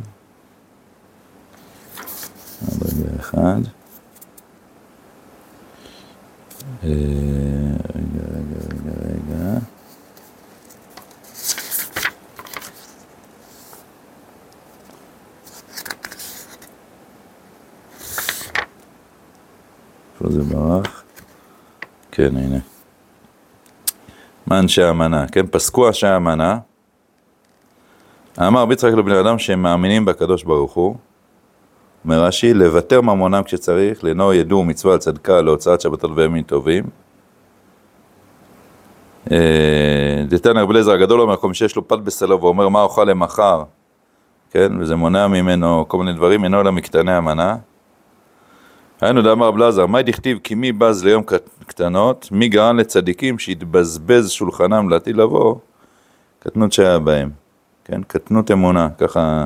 רגע 2.62 3.21
אחד. 3.21 3.61
אה, 6.85 6.88
רגע, 7.95 8.25
רגע, 8.35 8.59
רגע, 8.71 8.92
רגע. 9.02 9.75
איפה 20.26 20.38
זה 20.38 20.54
ברח? 20.54 21.04
כן, 22.12 22.37
הנה. 22.37 22.59
מה 24.47 24.59
אנשי 24.59 24.83
האמנה? 24.83 25.26
כן, 25.33 25.47
פסקו 25.47 25.88
אנשי 25.88 26.06
האמנה. 26.06 26.59
אמר 28.38 28.61
רבי 28.61 28.73
יצחק 28.73 28.92
לבני 28.92 29.21
אדם 29.21 29.38
שהם 29.38 29.62
מאמינים 29.62 30.04
בקדוש 30.04 30.42
ברוך 30.42 30.73
הוא. 30.73 30.97
אומר 32.04 32.23
רש"י, 32.23 32.54
לוותר 32.54 33.00
ממונם 33.00 33.42
כשצריך, 33.42 34.04
לנוע 34.04 34.35
ידעו 34.35 34.64
מצווה 34.64 34.92
על 34.92 34.99
צדקה 34.99 35.40
להוצאת 35.40 35.80
שבתות 35.80 36.11
וימים 36.14 36.42
טובים. 36.42 36.85
אה, 39.33 40.25
דתנא 40.28 40.61
רבי 40.61 40.73
אליעזר 40.73 40.92
הגדול 40.92 41.21
אומר, 41.21 41.37
כל 41.37 41.49
מי 41.49 41.54
שיש 41.54 41.76
לו 41.76 41.88
פת 41.88 41.99
בסלו 41.99 42.40
ואומר 42.40 42.68
מה 42.68 42.83
אוכל 42.83 43.04
למחר, 43.04 43.62
כן, 44.50 44.73
וזה 44.80 44.97
מונע 44.97 45.26
ממנו 45.26 45.85
כל 45.88 45.99
מיני 45.99 46.12
דברים, 46.12 46.45
אינו 46.45 46.61
אלא 46.61 46.73
מקטני 46.73 47.12
המנה. 47.12 47.56
היינו 49.00 49.23
דאמר 49.23 49.47
רב 49.47 49.57
אלעזר, 49.57 49.87
מה 49.87 50.03
דכתיב 50.03 50.38
כי 50.45 50.55
מי 50.55 50.73
בז 50.73 51.05
ליום 51.05 51.23
קטנות, 51.67 52.29
מי 52.33 52.49
גרם 52.49 52.76
לצדיקים 52.76 53.38
שהתבזבז 53.38 54.31
שולחנם 54.31 54.88
לעתיד 54.88 55.17
לבוא, 55.17 55.55
קטנות 56.38 56.73
שהיה 56.73 56.99
בהם, 56.99 57.31
כן, 57.85 58.03
קטנות 58.03 58.50
אמונה, 58.50 58.88
ככה 58.99 59.45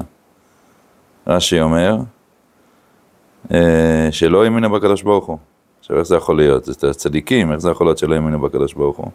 רש"י 1.26 1.60
אומר, 1.60 1.96
אה, 3.54 4.08
שלא 4.10 4.44
האמינו 4.44 4.70
בקדוש 4.70 5.02
ברוך 5.02 5.26
הוא. 5.26 5.38
עכשיו 5.80 5.98
איך 5.98 6.06
זה 6.06 6.16
יכול 6.16 6.36
להיות? 6.36 6.64
זה 6.64 6.94
צדיקים, 6.94 7.52
איך 7.52 7.60
זה 7.60 7.70
יכול 7.70 7.86
להיות 7.86 7.98
שלא 7.98 8.14
האמינו 8.14 8.40
בקדוש 8.40 8.74
ברוך 8.74 8.96
הוא? 8.96 9.10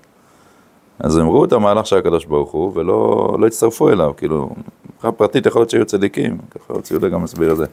אז 1.00 1.18
הם 1.18 1.28
ראו 1.28 1.46
את 1.46 1.54
המהלך 1.54 1.86
של 1.86 1.98
הקדוש 1.98 2.26
ברוך 2.26 2.52
הוא 2.52 2.72
ולא 2.76 3.36
לא 3.40 3.48
הצטרפו 3.48 3.90
אליו, 3.90 4.14
כאילו, 4.18 4.50
מבחינה 4.94 5.12
פרטית 5.12 5.46
יכול 5.46 5.62
להיות 5.62 5.70
שהיו 5.70 5.86
צדיקים, 5.86 6.38
ככה 6.52 6.74
יהודה 6.92 7.10
גם 7.10 7.24
מסביר 7.24 7.52
את 7.52 7.58
זה. 7.58 7.66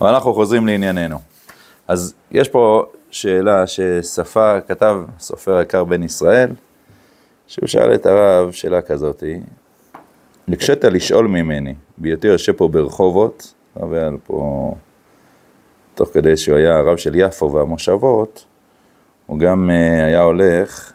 אבל 0.00 0.08
אנחנו 0.08 0.34
חוזרים 0.34 0.66
לענייננו. 0.66 1.35
אז 1.88 2.14
יש 2.30 2.48
פה 2.48 2.84
שאלה 3.10 3.66
שספר, 3.66 4.60
כתב 4.68 4.96
סופר 5.18 5.60
יקר 5.60 5.84
בן 5.84 6.02
ישראל, 6.02 6.50
שהוא 7.46 7.66
שאל 7.66 7.94
את 7.94 8.06
הרב 8.06 8.52
שאלה 8.52 8.82
כזאתי, 8.82 9.40
הקשית 10.48 10.84
לשאול 10.84 11.26
ממני, 11.26 11.74
בהיותי 11.98 12.26
יושב 12.26 12.52
פה 12.52 12.68
ברחובות, 12.68 13.54
הרב 13.76 13.92
היה 13.92 14.10
פה, 14.26 14.74
תוך 15.94 16.08
כדי 16.12 16.36
שהוא 16.36 16.56
היה 16.56 16.78
הרב 16.78 16.96
של 16.96 17.14
יפו 17.14 17.52
והמושבות, 17.52 18.44
הוא 19.26 19.38
גם 19.38 19.70
uh, 19.70 20.02
היה 20.04 20.22
הולך 20.22 20.92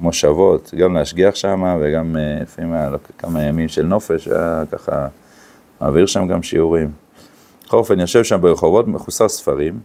למושבות, 0.00 0.74
גם 0.76 0.94
להשגיח 0.94 1.34
שם, 1.34 1.76
וגם 1.80 2.16
uh, 2.16 2.42
לפעמים 2.42 2.72
היה 2.72 2.90
לו 2.90 2.98
כמה 3.18 3.42
ימים 3.42 3.68
של 3.68 3.86
נופש, 3.86 4.28
היה 4.28 4.62
ככה 4.72 5.08
מעביר 5.80 6.06
שם 6.06 6.28
גם 6.28 6.42
שיעורים. 6.42 7.01
בכל 7.72 7.78
אופן, 7.78 8.00
יושב 8.00 8.24
שם 8.24 8.40
ברחובות 8.40 8.88
מחוסר 8.88 9.28
ספרים, 9.28 9.80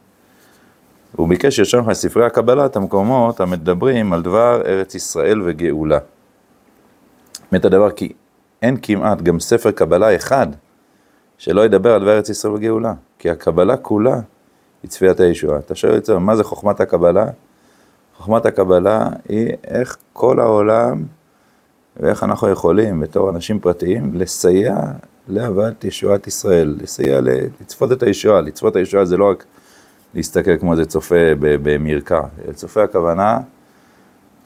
והוא 1.16 1.30
ביקש 1.30 1.60
לרשום 1.60 1.90
לך 1.90 1.94
ספרי 1.94 2.26
הקבלה 2.26 2.66
את 2.66 2.76
המקומות 2.76 3.40
המדברים 3.40 4.14
על 4.14 4.22
דבר 4.22 4.62
ארץ 4.66 4.96
ישראל 4.96 5.42
וגאולה. 5.46 6.00
באמת 7.52 7.66
הדבר 7.66 7.92
כי 7.92 8.14
אין 8.62 8.78
כמעט 8.82 9.22
גם 9.22 9.40
ספר 9.40 9.72
קבלה 9.72 10.16
אחד 10.16 10.48
שלא 11.38 11.66
ידבר 11.66 11.94
על 11.94 12.02
דבר 12.02 12.16
ארץ 12.16 12.30
ישראל 12.30 12.54
וגאולה, 12.54 12.94
כי 13.20 13.30
הקבלה 13.30 13.78
כולה 13.78 14.20
היא 14.84 14.90
צפיית 14.90 15.20
הישועה. 15.20 15.60
אתה 15.60 15.76
שואל 15.76 15.98
את 15.98 16.06
זה, 16.06 16.20
מה 16.20 16.36
זה 16.36 16.44
חוכמת 16.44 16.82
הקבלה? 16.82 17.26
חוכמת 18.18 18.46
הקבלה 18.46 19.08
היא 19.30 19.50
איך 19.68 19.98
כל 20.14 20.40
העולם 20.40 21.04
ואיך 21.98 22.24
אנחנו 22.24 22.50
יכולים 22.50 23.00
בתור 23.00 23.30
אנשים 23.30 23.60
פרטיים 23.60 24.12
לסייע 24.14 24.76
להבאת 25.28 25.84
ישועת 25.84 26.28
ישראל, 26.28 26.76
לסייע 26.82 27.20
לצפות 27.62 27.92
את 27.92 28.04
הישועה, 28.04 28.42
לצפות 28.42 28.72
את 28.72 28.76
הישועה 28.76 29.06
זה 29.06 29.18
לא 29.18 29.30
רק 29.30 29.46
להסתכל 30.14 30.58
כמו 30.58 30.72
איזה 30.72 30.86
צופה 30.86 31.16
במרקע, 31.40 32.22
צופה 32.54 32.84
הכוונה, 32.84 33.40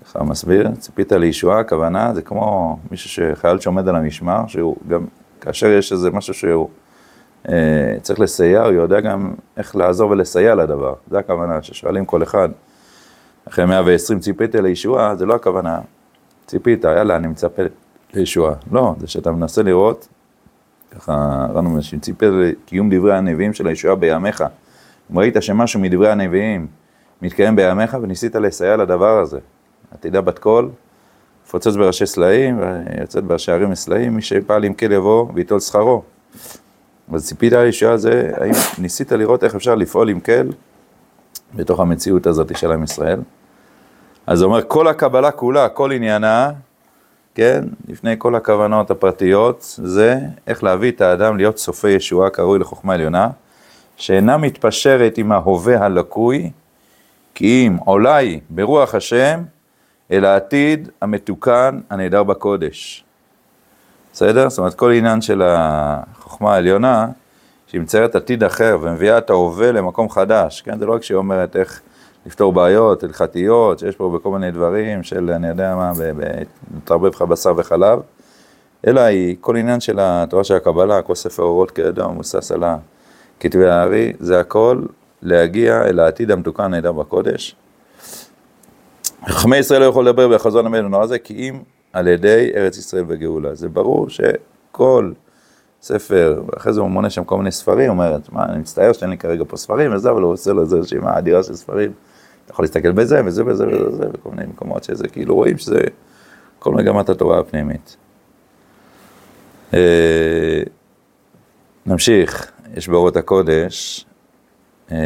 ככה 0.05 0.23
מסביר, 0.23 0.71
ציפית 0.79 1.11
לישועה, 1.11 1.59
הכוונה 1.59 2.13
זה 2.13 2.21
כמו 2.21 2.77
מישהו 2.91 3.09
שחייל 3.09 3.59
שעומד 3.59 3.87
על 3.87 3.95
המשמר, 3.95 4.47
שהוא 4.47 4.75
גם, 4.87 5.05
כאשר 5.41 5.67
יש 5.67 5.91
איזה 5.91 6.11
משהו 6.11 6.33
שהוא 6.33 6.69
אה, 7.49 7.95
צריך 8.01 8.19
לסייע, 8.19 8.63
הוא 8.63 8.73
יודע 8.73 8.99
גם 8.99 9.33
איך 9.57 9.75
לעזור 9.75 10.11
ולסייע 10.11 10.55
לדבר, 10.55 10.93
זה 11.11 11.19
הכוונה, 11.19 11.63
ששואלים 11.63 12.05
כל 12.05 12.23
אחד, 12.23 12.49
אחרי 13.47 13.65
120 13.65 14.19
ציפית 14.19 14.55
לישועה, 14.55 15.15
זה 15.15 15.25
לא 15.25 15.35
הכוונה, 15.35 15.79
ציפית, 16.45 16.83
יאללה, 16.83 17.15
אני 17.15 17.27
מצפה 17.27 17.61
לישועה, 18.13 18.53
לא, 18.71 18.95
זה 18.99 19.07
שאתה 19.07 19.31
מנסה 19.31 19.63
לראות 19.63 20.07
ככה 20.95 21.47
ראינו 21.53 21.81
שציפה 21.83 22.25
לקיום 22.25 22.89
דברי 22.95 23.17
הנביאים 23.17 23.53
של 23.53 23.67
הישועה 23.67 23.95
בימיך. 23.95 24.43
אם 25.11 25.19
ראית 25.19 25.35
שמשהו 25.39 25.79
מדברי 25.79 26.11
הנביאים 26.11 26.67
מתקיים 27.21 27.55
בימיך 27.55 27.97
וניסית 28.01 28.35
לסייע 28.35 28.77
לדבר 28.77 29.19
הזה. 29.19 29.39
עתידה 29.91 30.21
בת 30.21 30.39
קול, 30.39 30.69
פוצץ 31.51 31.75
בראשי 31.75 32.05
סלעים, 32.05 32.59
בראשי 33.27 33.51
ערים 33.51 33.69
מסלעים, 33.69 34.15
מי 34.15 34.21
שפעל 34.21 34.63
עם 34.63 34.73
כל 34.73 34.91
יבוא 34.91 35.27
ויטול 35.33 35.59
שכרו. 35.59 36.03
אז 37.13 37.27
ציפית 37.27 37.53
לישועה 37.53 37.97
זה, 37.97 38.31
האם 38.37 38.51
ניסית 38.77 39.11
לראות 39.11 39.43
איך 39.43 39.55
אפשר 39.55 39.75
לפעול 39.75 40.09
עם 40.09 40.19
כל 40.19 40.49
בתוך 41.55 41.79
המציאות 41.79 42.27
הזאת 42.27 42.57
של 42.57 42.71
עם 42.71 42.83
ישראל. 42.83 43.19
אז 44.27 44.39
זה 44.39 44.45
אומר, 44.45 44.61
כל 44.67 44.87
הקבלה 44.87 45.31
כולה, 45.31 45.69
כל 45.69 45.91
עניינה, 45.91 46.51
כן, 47.35 47.63
לפני 47.87 48.15
כל 48.17 48.35
הכוונות 48.35 48.91
הפרטיות, 48.91 49.75
זה 49.77 50.17
איך 50.47 50.63
להביא 50.63 50.91
את 50.91 51.01
האדם 51.01 51.37
להיות 51.37 51.57
סופי 51.57 51.89
ישועה 51.89 52.29
קרוי 52.29 52.59
לחוכמה 52.59 52.93
עליונה, 52.93 53.29
שאינה 53.97 54.37
מתפשרת 54.37 55.17
עם 55.17 55.31
ההווה 55.31 55.85
הלקוי, 55.85 56.51
כי 57.35 57.67
אם 57.67 57.75
עולה 57.85 58.15
היא 58.15 58.39
ברוח 58.49 58.95
השם, 58.95 59.43
אל 60.11 60.25
העתיד 60.25 60.89
המתוקן 61.01 61.79
הנהדר 61.89 62.23
בקודש. 62.23 63.03
בסדר? 64.13 64.49
זאת 64.49 64.59
אומרת, 64.59 64.73
כל 64.73 64.91
עניין 64.91 65.21
של 65.21 65.41
החוכמה 65.45 66.53
העליונה, 66.53 67.07
שהיא 67.67 67.81
מציירת 67.81 68.15
עתיד 68.15 68.43
אחר 68.43 68.77
ומביאה 68.81 69.17
את 69.17 69.29
ההווה 69.29 69.71
למקום 69.71 70.09
חדש, 70.09 70.61
כן? 70.61 70.79
זה 70.79 70.85
לא 70.85 70.93
רק 70.93 71.03
שהיא 71.03 71.15
אומרת 71.15 71.55
איך 71.55 71.81
לפתור 72.25 72.53
בעיות 72.53 73.03
הלכתיות, 73.03 73.79
שיש 73.79 73.95
פה 73.95 74.09
בכל 74.09 74.31
מיני 74.31 74.51
דברים 74.51 75.03
של, 75.03 75.31
אני 75.31 75.47
יודע 75.47 75.75
מה, 75.75 75.91
מתערבב 76.77 77.05
לך 77.05 77.21
בשר 77.21 77.53
וחלב, 77.57 77.99
אלא 78.87 79.01
היא 79.01 79.35
כל 79.41 79.55
עניין 79.55 79.79
של 79.79 79.97
התורה 80.01 80.43
של 80.43 80.55
הקבלה, 80.55 81.01
כל 81.01 81.15
ספר 81.15 81.43
אורות 81.43 81.71
כאדום, 81.71 82.13
מבוסס 82.13 82.51
על 82.51 82.63
כתבי 83.39 83.69
הארי, 83.69 84.13
זה 84.19 84.39
הכל 84.39 84.81
להגיע 85.21 85.81
אל 85.85 85.99
העתיד 85.99 86.31
המתוקן 86.31 86.71
נהדר 86.71 86.91
בקודש. 86.91 87.55
חכמי 89.27 89.57
ישראל 89.57 89.81
לא 89.81 89.85
יכולו 89.85 90.05
לדבר 90.05 90.27
בחזון 90.27 90.65
המדינה 90.65 91.01
הזה, 91.01 91.19
כי 91.19 91.33
אם 91.33 91.59
על 91.93 92.07
ידי 92.07 92.51
ארץ 92.55 92.77
ישראל 92.77 93.05
וגאולה. 93.07 93.55
זה 93.55 93.69
ברור 93.69 94.07
שכל 94.09 95.11
ספר, 95.81 96.43
ואחרי 96.47 96.73
זה 96.73 96.81
הוא 96.81 96.89
מונה 96.89 97.09
שם 97.09 97.23
כל 97.23 97.37
מיני 97.37 97.51
ספרים, 97.51 97.89
אומרת, 97.89 98.29
מה, 98.31 98.45
אני 98.45 98.59
מצטער 98.59 98.93
שאין 98.93 99.09
לי 99.09 99.17
כרגע 99.17 99.43
פה 99.47 99.57
ספרים 99.57 99.95
וזה, 99.95 100.11
אבל 100.11 100.21
הוא 100.21 100.33
עושה 100.33 100.53
לו 100.53 100.61
איזה 100.61 100.77
רשימה 100.77 101.17
אדירה 101.17 101.43
של 101.43 101.55
ספרים. 101.55 101.91
יכול 102.51 102.63
להסתכל 102.63 102.91
בזה 102.91 103.21
וזה 103.25 103.45
וזה 103.45 103.67
וזה, 103.67 104.03
וכל 104.13 104.29
מיני 104.29 104.47
מקומות 104.47 104.83
שזה, 104.83 105.07
כאילו 105.07 105.35
רואים 105.35 105.57
שזה 105.57 105.81
כל 106.59 106.73
מגמת 106.73 107.09
התורה 107.09 107.39
הפנימית. 107.39 107.97
אה, 109.73 110.63
נמשיך, 111.85 112.51
יש 112.75 112.87
באורות 112.87 113.17
הקודש, 113.17 114.05
אה, 114.91 114.97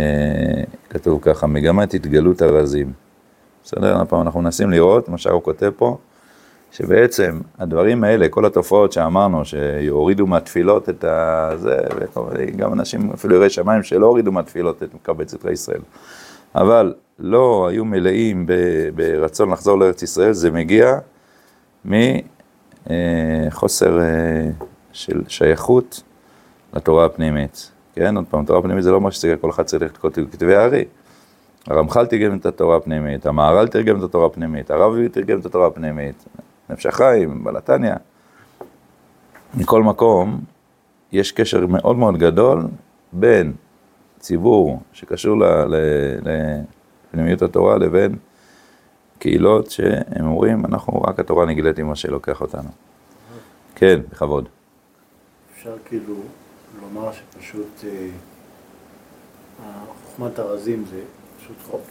כתוב 0.89 1.19
ככה, 1.21 1.47
מגמת 1.47 1.93
התגלות 1.93 2.41
הרזים. 2.41 2.93
בסדר? 3.63 4.01
הפעם 4.01 4.21
אנחנו 4.21 4.41
מנסים 4.41 4.71
לראות, 4.71 5.09
מה 5.09 5.17
שהוא 5.17 5.43
כותב 5.43 5.71
פה, 5.77 5.97
שבעצם 6.71 7.39
הדברים 7.59 8.03
האלה, 8.03 8.29
כל 8.29 8.45
התופעות 8.45 8.91
שאמרנו, 8.91 9.45
שיורידו 9.45 10.27
מהתפילות 10.27 10.89
את 10.89 11.03
ה... 11.03 11.49
זה, 11.57 11.77
וגם 12.31 12.73
אנשים, 12.73 13.11
אפילו 13.13 13.35
יראי 13.35 13.49
שמיים, 13.49 13.83
שלא 13.83 14.05
הורידו 14.05 14.31
מהתפילות 14.31 14.83
את 14.83 14.93
מקבץ 14.93 15.33
יתרי 15.33 15.51
ישראל. 15.53 15.81
אבל 16.55 16.93
לא 17.19 17.67
היו 17.67 17.85
מלאים 17.85 18.45
ברצון 18.95 19.49
לחזור 19.49 19.79
לארץ 19.79 20.03
ישראל, 20.03 20.33
זה 20.33 20.51
מגיע 20.51 20.99
מחוסר 21.85 23.99
אה, 23.99 24.49
של 24.91 25.21
שייכות 25.27 26.03
לתורה 26.73 27.05
הפנימית. 27.05 27.71
כן, 27.93 28.17
עוד 28.17 28.25
פעם, 28.29 28.45
תורה 28.45 28.61
פנימית 28.61 28.83
זה 28.83 28.91
לא 28.91 28.95
אומר 28.95 29.09
שכל 29.09 29.49
אחד 29.49 29.63
צריך 29.63 29.97
כתבי 30.31 30.55
הארי. 30.55 30.85
הרמח"ל 31.67 32.05
תרגם 32.05 32.37
את 32.37 32.45
התורה 32.45 32.77
הפנימית, 32.77 33.25
המהר"ל 33.25 33.67
תרגם 33.67 33.99
את 33.99 34.03
התורה 34.03 34.25
הפנימית, 34.25 34.71
הרב 34.71 35.07
תרגם 35.07 35.39
את 35.39 35.45
התורה 35.45 35.67
הפנימית, 35.67 36.25
נפש 36.69 36.85
החיים, 36.85 37.43
בלתניא. 37.43 37.93
מכל 39.57 39.83
מקום, 39.83 40.39
יש 41.11 41.31
קשר 41.31 41.67
מאוד 41.67 41.95
מאוד 41.95 42.17
גדול 42.17 42.63
בין 43.13 43.53
ציבור 44.19 44.79
שקשור 44.93 45.35
לפנימיות 47.15 47.41
התורה 47.41 47.77
לבין 47.77 48.15
קהילות 49.19 49.71
שהם 49.71 50.25
אומרים, 50.25 50.65
אנחנו 50.65 51.01
רק 51.01 51.19
התורה 51.19 51.45
נגלית 51.45 51.79
עם 51.79 51.87
מה 51.87 51.95
שלוקח 51.95 52.41
אותנו. 52.41 52.69
כן, 53.75 53.99
בכבוד. 54.11 54.49
אפשר 55.53 55.75
כאילו 55.85 56.15
לומר 56.81 57.11
שפשוט 57.11 57.83
אה, 57.83 58.09
חוכמת 60.03 60.39
הרזים 60.39 60.85
זה 60.91 61.01
פשוט 61.37 61.81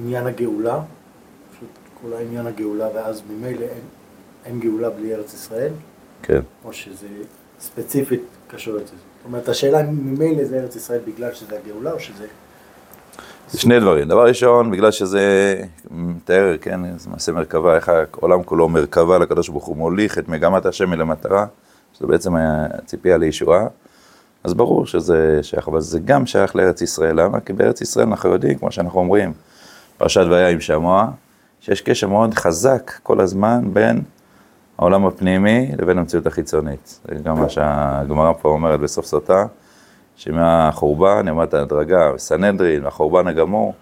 עניין 0.00 0.26
הגאולה, 0.26 0.80
פשוט 1.56 1.68
כל 2.02 2.12
העניין 2.12 2.46
הגאולה 2.46 2.88
ואז 2.94 3.22
ממילא 3.30 3.64
אין, 3.64 3.84
אין 4.44 4.60
גאולה 4.60 4.90
בלי 4.90 5.14
ארץ 5.14 5.34
ישראל? 5.34 5.72
כן. 6.22 6.40
או 6.64 6.72
שזה 6.72 7.08
ספציפית 7.60 8.22
קשור 8.48 8.74
לזה? 8.74 8.84
זאת 8.84 9.24
אומרת, 9.24 9.48
השאלה 9.48 9.82
ממילא 9.82 10.44
זה 10.44 10.60
ארץ 10.60 10.76
ישראל 10.76 11.00
בגלל 11.04 11.34
שזה 11.34 11.58
הגאולה 11.58 11.92
או 11.92 12.00
שזה... 12.00 12.26
זה 13.50 13.60
שני 13.60 13.80
דברים. 13.80 14.08
דבר 14.08 14.26
ראשון, 14.26 14.70
בגלל 14.70 14.90
שזה 14.90 15.56
מתאר, 15.90 16.56
כן, 16.60 16.98
זה 16.98 17.10
מעשה 17.10 17.32
מרכבה, 17.32 17.76
איך 17.76 17.88
העולם 17.88 18.42
כולו 18.42 18.68
מרכבה 18.68 19.18
לקדוש 19.18 19.48
ברוך 19.48 19.64
הוא 19.64 19.76
מוליך 19.76 20.18
את 20.18 20.28
מגמת 20.28 20.66
השם 20.66 20.92
אל 20.92 21.00
המטרה, 21.00 21.46
שזה 21.92 22.06
בעצם 22.06 22.34
הציפייה 22.38 23.16
לישועה. 23.16 23.66
אז 24.44 24.54
ברור 24.54 24.86
שזה 24.86 25.38
שייך, 25.42 25.68
אבל 25.68 25.80
זה 25.80 26.00
גם 26.04 26.26
שייך 26.26 26.56
לארץ 26.56 26.82
ישראל. 26.82 27.20
למה? 27.20 27.40
כי 27.40 27.52
בארץ 27.52 27.80
ישראל 27.80 28.06
אנחנו 28.06 28.30
יודעים, 28.30 28.58
כמו 28.58 28.72
שאנחנו 28.72 29.00
אומרים, 29.00 29.32
פרשת 29.98 30.26
והיה 30.30 30.48
עם 30.48 30.60
שמוע, 30.60 31.06
שיש 31.60 31.80
קשר 31.80 32.08
מאוד 32.08 32.34
חזק 32.34 32.92
כל 33.02 33.20
הזמן 33.20 33.60
בין 33.72 34.02
העולם 34.78 35.06
הפנימי 35.06 35.70
לבין 35.78 35.98
המציאות 35.98 36.26
החיצונית. 36.26 37.00
זה 37.08 37.14
גם 37.22 37.40
מה 37.40 37.48
שהגמרא 37.48 38.32
פה 38.32 38.48
אומרת 38.48 38.80
בסוף 38.80 39.06
סוטה, 39.06 39.46
שמהחורבן, 40.16 41.28
אמרת 41.28 41.54
הדרגה, 41.54 42.10
סנהדרין, 42.18 42.82
מהחורבן 42.82 43.26
הגמור, 43.26 43.74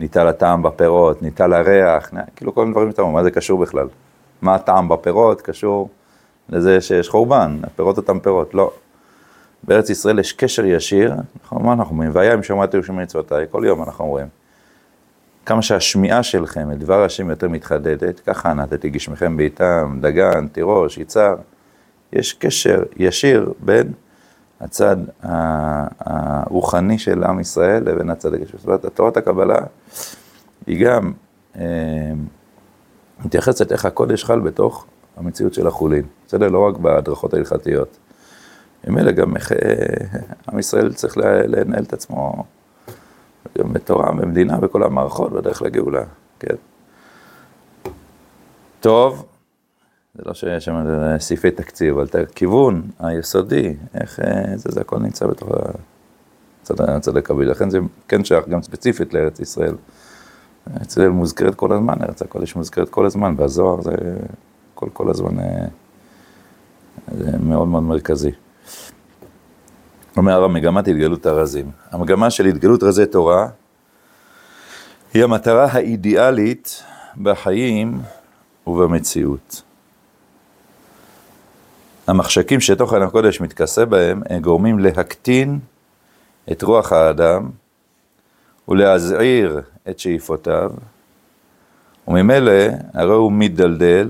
ניטל 0.00 0.26
הטעם 0.28 0.62
בפירות, 0.62 1.22
ניטל 1.22 1.52
הריח, 1.52 2.10
כאילו 2.36 2.54
כל 2.54 2.60
מיני 2.60 2.72
דברים 2.72 2.90
שאתה 2.90 3.02
אומר, 3.02 3.14
מה 3.14 3.22
זה 3.22 3.30
קשור 3.30 3.60
בכלל? 3.60 3.86
מה 4.42 4.54
הטעם 4.54 4.88
בפירות 4.88 5.42
קשור 5.42 5.88
לזה 6.48 6.80
שיש 6.80 7.08
חורבן, 7.08 7.58
הפירות 7.62 7.96
אותם 7.96 8.20
פירות, 8.20 8.54
לא. 8.54 8.70
בארץ 9.62 9.90
ישראל 9.90 10.18
יש 10.18 10.32
קשר 10.32 10.64
ישיר, 10.64 11.14
נכון, 11.44 11.62
מה 11.62 11.72
אנחנו 11.72 11.92
אומרים? 11.92 12.10
והיה 12.14 12.34
אם 12.34 12.42
שמעתי 12.42 12.78
ושמעי 12.78 13.04
מצוותיי, 13.04 13.46
כל 13.50 13.62
יום 13.66 13.82
אנחנו 13.82 14.04
אומרים. 14.04 14.26
כמה 15.46 15.62
שהשמיעה 15.62 16.22
שלכם 16.22 16.72
את 16.72 16.78
דבר 16.78 17.04
השם 17.04 17.30
יותר 17.30 17.48
מתחדדת, 17.48 18.20
ככה 18.20 18.54
נתתי 18.54 18.90
גשמכם 18.90 19.36
בעיטם, 19.36 19.98
דגן, 20.00 20.48
תירוש, 20.48 20.98
יצהר. 20.98 21.34
יש 22.12 22.32
קשר 22.32 22.82
ישיר 22.96 23.52
בין 23.60 23.92
הצד 24.64 24.96
הרוחני 26.00 26.98
של 26.98 27.24
עם 27.24 27.40
ישראל 27.40 27.82
לבין 27.90 28.10
הצד 28.10 28.34
הגשמי. 28.34 28.58
זאת 28.58 28.66
אומרת, 28.66 28.86
תורת 28.86 29.16
הקבלה 29.16 29.58
היא 30.66 30.86
גם 30.86 31.12
אה, 31.56 32.12
מתייחסת 33.24 33.72
איך 33.72 33.84
הקודש 33.84 34.24
חל 34.24 34.40
בתוך 34.40 34.86
המציאות 35.16 35.54
של 35.54 35.66
החולין. 35.66 36.02
בסדר? 36.26 36.48
לא 36.48 36.68
רק 36.68 36.76
בהדרכות 36.76 37.34
ההלכתיות. 37.34 37.98
ממילא 38.86 39.12
גם 39.12 39.36
איך 39.36 39.52
אה, 39.52 39.58
עם 40.52 40.58
ישראל 40.58 40.92
צריך 40.92 41.16
לנהל 41.46 41.82
את 41.82 41.92
עצמו 41.92 42.44
גם 43.58 43.72
בתורה, 43.72 44.12
במדינה, 44.12 44.58
בכל 44.58 44.82
המערכות, 44.82 45.32
בדרך 45.32 45.62
לגאולה, 45.62 46.02
כן. 46.40 46.54
טוב, 48.80 49.24
זה 50.14 50.22
לא 50.26 50.34
שיש 50.34 50.64
שם 50.64 50.74
סעיפי 51.18 51.50
תקציב, 51.50 51.94
אבל 51.94 52.04
את 52.04 52.14
הכיוון 52.14 52.82
היסודי, 52.98 53.74
איך 53.94 54.20
אה, 54.20 54.56
זה, 54.56 54.68
זה 54.72 54.80
הכל 54.80 54.98
נמצא 54.98 55.26
בתוך 55.26 55.48
הצד, 56.62 56.80
הצד 56.80 57.16
הקביל. 57.16 57.50
לכן 57.50 57.70
זה 57.70 57.78
כן 58.08 58.24
שייך 58.24 58.48
גם 58.48 58.62
ספציפית 58.62 59.14
לארץ 59.14 59.40
ישראל. 59.40 59.74
ארץ 60.76 60.86
ישראל 60.86 61.08
מוזכרת 61.08 61.54
כל 61.54 61.72
הזמן, 61.72 61.94
ארץ 62.02 62.22
הקודש 62.22 62.56
מוזכרת 62.56 62.88
כל 62.88 63.06
הזמן, 63.06 63.34
והזוהר 63.38 63.82
זה 63.82 63.92
כל, 64.74 64.88
כל 64.92 65.10
הזמן 65.10 65.38
אה, 65.38 65.66
זה 67.18 67.38
מאוד 67.38 67.68
מאוד 67.68 67.82
מרכזי. 67.82 68.30
אומר 70.16 70.44
המגמת 70.44 70.88
התגלות 70.88 71.26
הרזים. 71.26 71.70
המגמה 71.90 72.30
של 72.30 72.46
התגלות 72.46 72.82
רזי 72.82 73.06
תורה 73.06 73.48
היא 75.14 75.24
המטרה 75.24 75.66
האידיאלית 75.72 76.82
בחיים 77.22 78.00
ובמציאות. 78.66 79.62
המחשקים 82.06 82.60
שתוכן 82.60 83.02
הקודש 83.02 83.40
מתכסה 83.40 83.84
בהם, 83.84 84.22
הם 84.30 84.42
גורמים 84.42 84.78
להקטין 84.78 85.58
את 86.52 86.62
רוח 86.62 86.92
האדם 86.92 87.50
ולהזעיר 88.68 89.60
את 89.88 89.98
שאיפותיו, 89.98 90.70
וממילא 92.08 92.52
הרי 92.94 93.14
הוא 93.14 93.32
מתדלדל, 93.32 94.08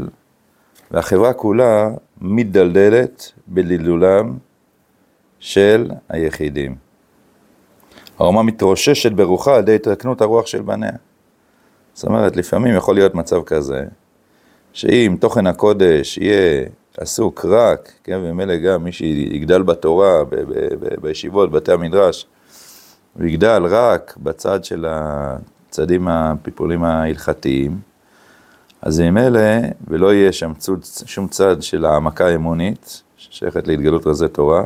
והחברה 0.91 1.33
כולה 1.33 1.89
מתדלדלת 2.21 3.33
בדלדולם 3.49 4.37
של 5.41 5.91
היחידים. 6.09 6.77
האומה 8.19 8.43
מתרוששת 8.43 9.13
ברוחה 9.13 9.55
על 9.55 9.61
ידי 9.61 9.75
התרקנות 9.75 10.21
הרוח 10.21 10.47
של 10.47 10.63
בניה. 10.63 10.93
זאת 11.95 12.05
אומרת, 12.05 12.37
לפעמים 12.37 12.77
יכול 12.77 12.95
להיות 12.95 13.15
מצב 13.15 13.43
כזה, 13.43 13.85
שאם 14.73 15.17
תוכן 15.21 15.47
הקודש 15.47 16.19
יהיה 16.19 16.67
עסוק 16.99 17.45
רק, 17.45 17.93
כן, 18.05 18.19
וממילא 18.23 18.57
גם 18.57 18.85
מי 18.85 18.93
שיגדל 18.93 19.63
בתורה, 19.63 20.25
ב- 20.25 20.35
ב- 20.35 20.75
ב- 20.81 21.01
בישיבות, 21.01 21.51
בתי 21.51 21.73
המדרש, 21.73 22.27
ויגדל 23.17 23.67
רק 23.71 24.15
בצד 24.23 24.65
של 24.65 24.87
הצדים 24.89 26.09
הפיפולים 26.09 26.85
ההלכתיים, 26.85 27.79
אז 28.83 29.01
ממילא, 29.01 29.41
ולא 29.89 30.15
יהיה 30.15 30.33
שם 30.33 30.53
צוד, 30.59 30.85
שום 31.07 31.29
צד 31.29 31.63
של 31.63 31.85
העמקה 31.85 32.35
אמונית, 32.35 33.03
ששייכת 33.17 33.69
להתגלות 33.69 34.07
רזי 34.07 34.29
תורה, 34.29 34.63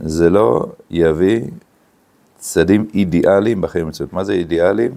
זה 0.00 0.30
לא 0.30 0.66
יביא 0.90 1.40
צדדים 2.38 2.86
אידיאליים 2.94 3.60
בחיים 3.60 3.86
המציאות. 3.86 4.12
מה 4.12 4.24
זה 4.24 4.32
אידיאליים? 4.32 4.92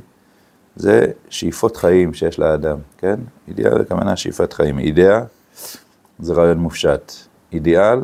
זה 0.76 1.06
שאיפות 1.30 1.78
חיים 1.78 2.14
שיש 2.14 2.40
לאדם, 2.40 2.78
כן? 2.98 3.20
אידיאל, 3.48 3.84
כמובן 3.90 4.16
שאיפת 4.16 4.54
חיים. 4.54 4.80
אידאה 4.80 5.22
זה 6.20 6.34
רעיון 6.34 6.58
מופשט. 6.58 7.12
אידיאל, 7.52 8.00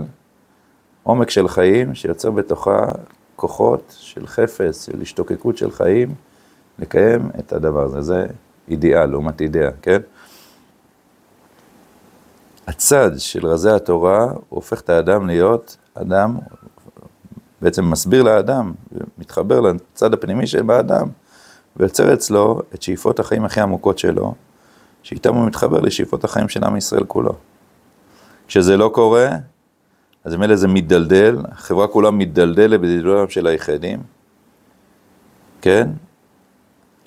עומק 1.03 1.29
של 1.29 1.47
חיים 1.47 1.95
שיוצר 1.95 2.31
בתוכה 2.31 2.85
כוחות 3.35 3.95
של 3.99 4.27
חפץ, 4.27 4.85
של 4.85 5.01
השתוקקות 5.01 5.57
של 5.57 5.71
חיים, 5.71 6.15
לקיים 6.79 7.29
את 7.39 7.53
הדבר 7.53 7.83
הזה. 7.83 8.01
זה 8.01 8.25
אידיאל, 8.67 9.05
לעומת 9.05 9.41
אידאה, 9.41 9.69
כן? 9.81 10.01
הצד 12.67 13.11
של 13.17 13.47
רזי 13.47 13.69
התורה, 13.69 14.27
הופך 14.49 14.81
את 14.81 14.89
האדם 14.89 15.27
להיות 15.27 15.77
אדם, 15.93 16.37
בעצם 17.61 17.91
מסביר 17.91 18.23
לאדם, 18.23 18.73
מתחבר 19.17 19.59
לצד 19.59 20.13
הפנימי 20.13 20.47
של 20.47 20.71
האדם, 20.71 21.07
ויוצר 21.77 22.13
אצלו 22.13 22.61
את 22.73 22.81
שאיפות 22.81 23.19
החיים 23.19 23.45
הכי 23.45 23.61
עמוקות 23.61 23.99
שלו, 23.99 24.33
שאיתם 25.03 25.35
הוא 25.35 25.47
מתחבר 25.47 25.79
לשאיפות 25.79 26.23
החיים 26.23 26.49
של 26.49 26.63
עם 26.63 26.77
ישראל 26.77 27.03
כולו. 27.03 27.35
כשזה 28.53 28.77
לא 28.77 28.89
קורה, 28.93 29.29
אז 30.23 30.35
ממילא 30.35 30.55
זה 30.55 30.67
מתדלדל, 30.67 31.37
החברה 31.51 31.87
כולה 31.87 32.11
מתדלדלת 32.11 32.79
בדלדולם 32.79 33.29
של 33.29 33.47
היחידים, 33.47 33.99
כן? 35.61 35.89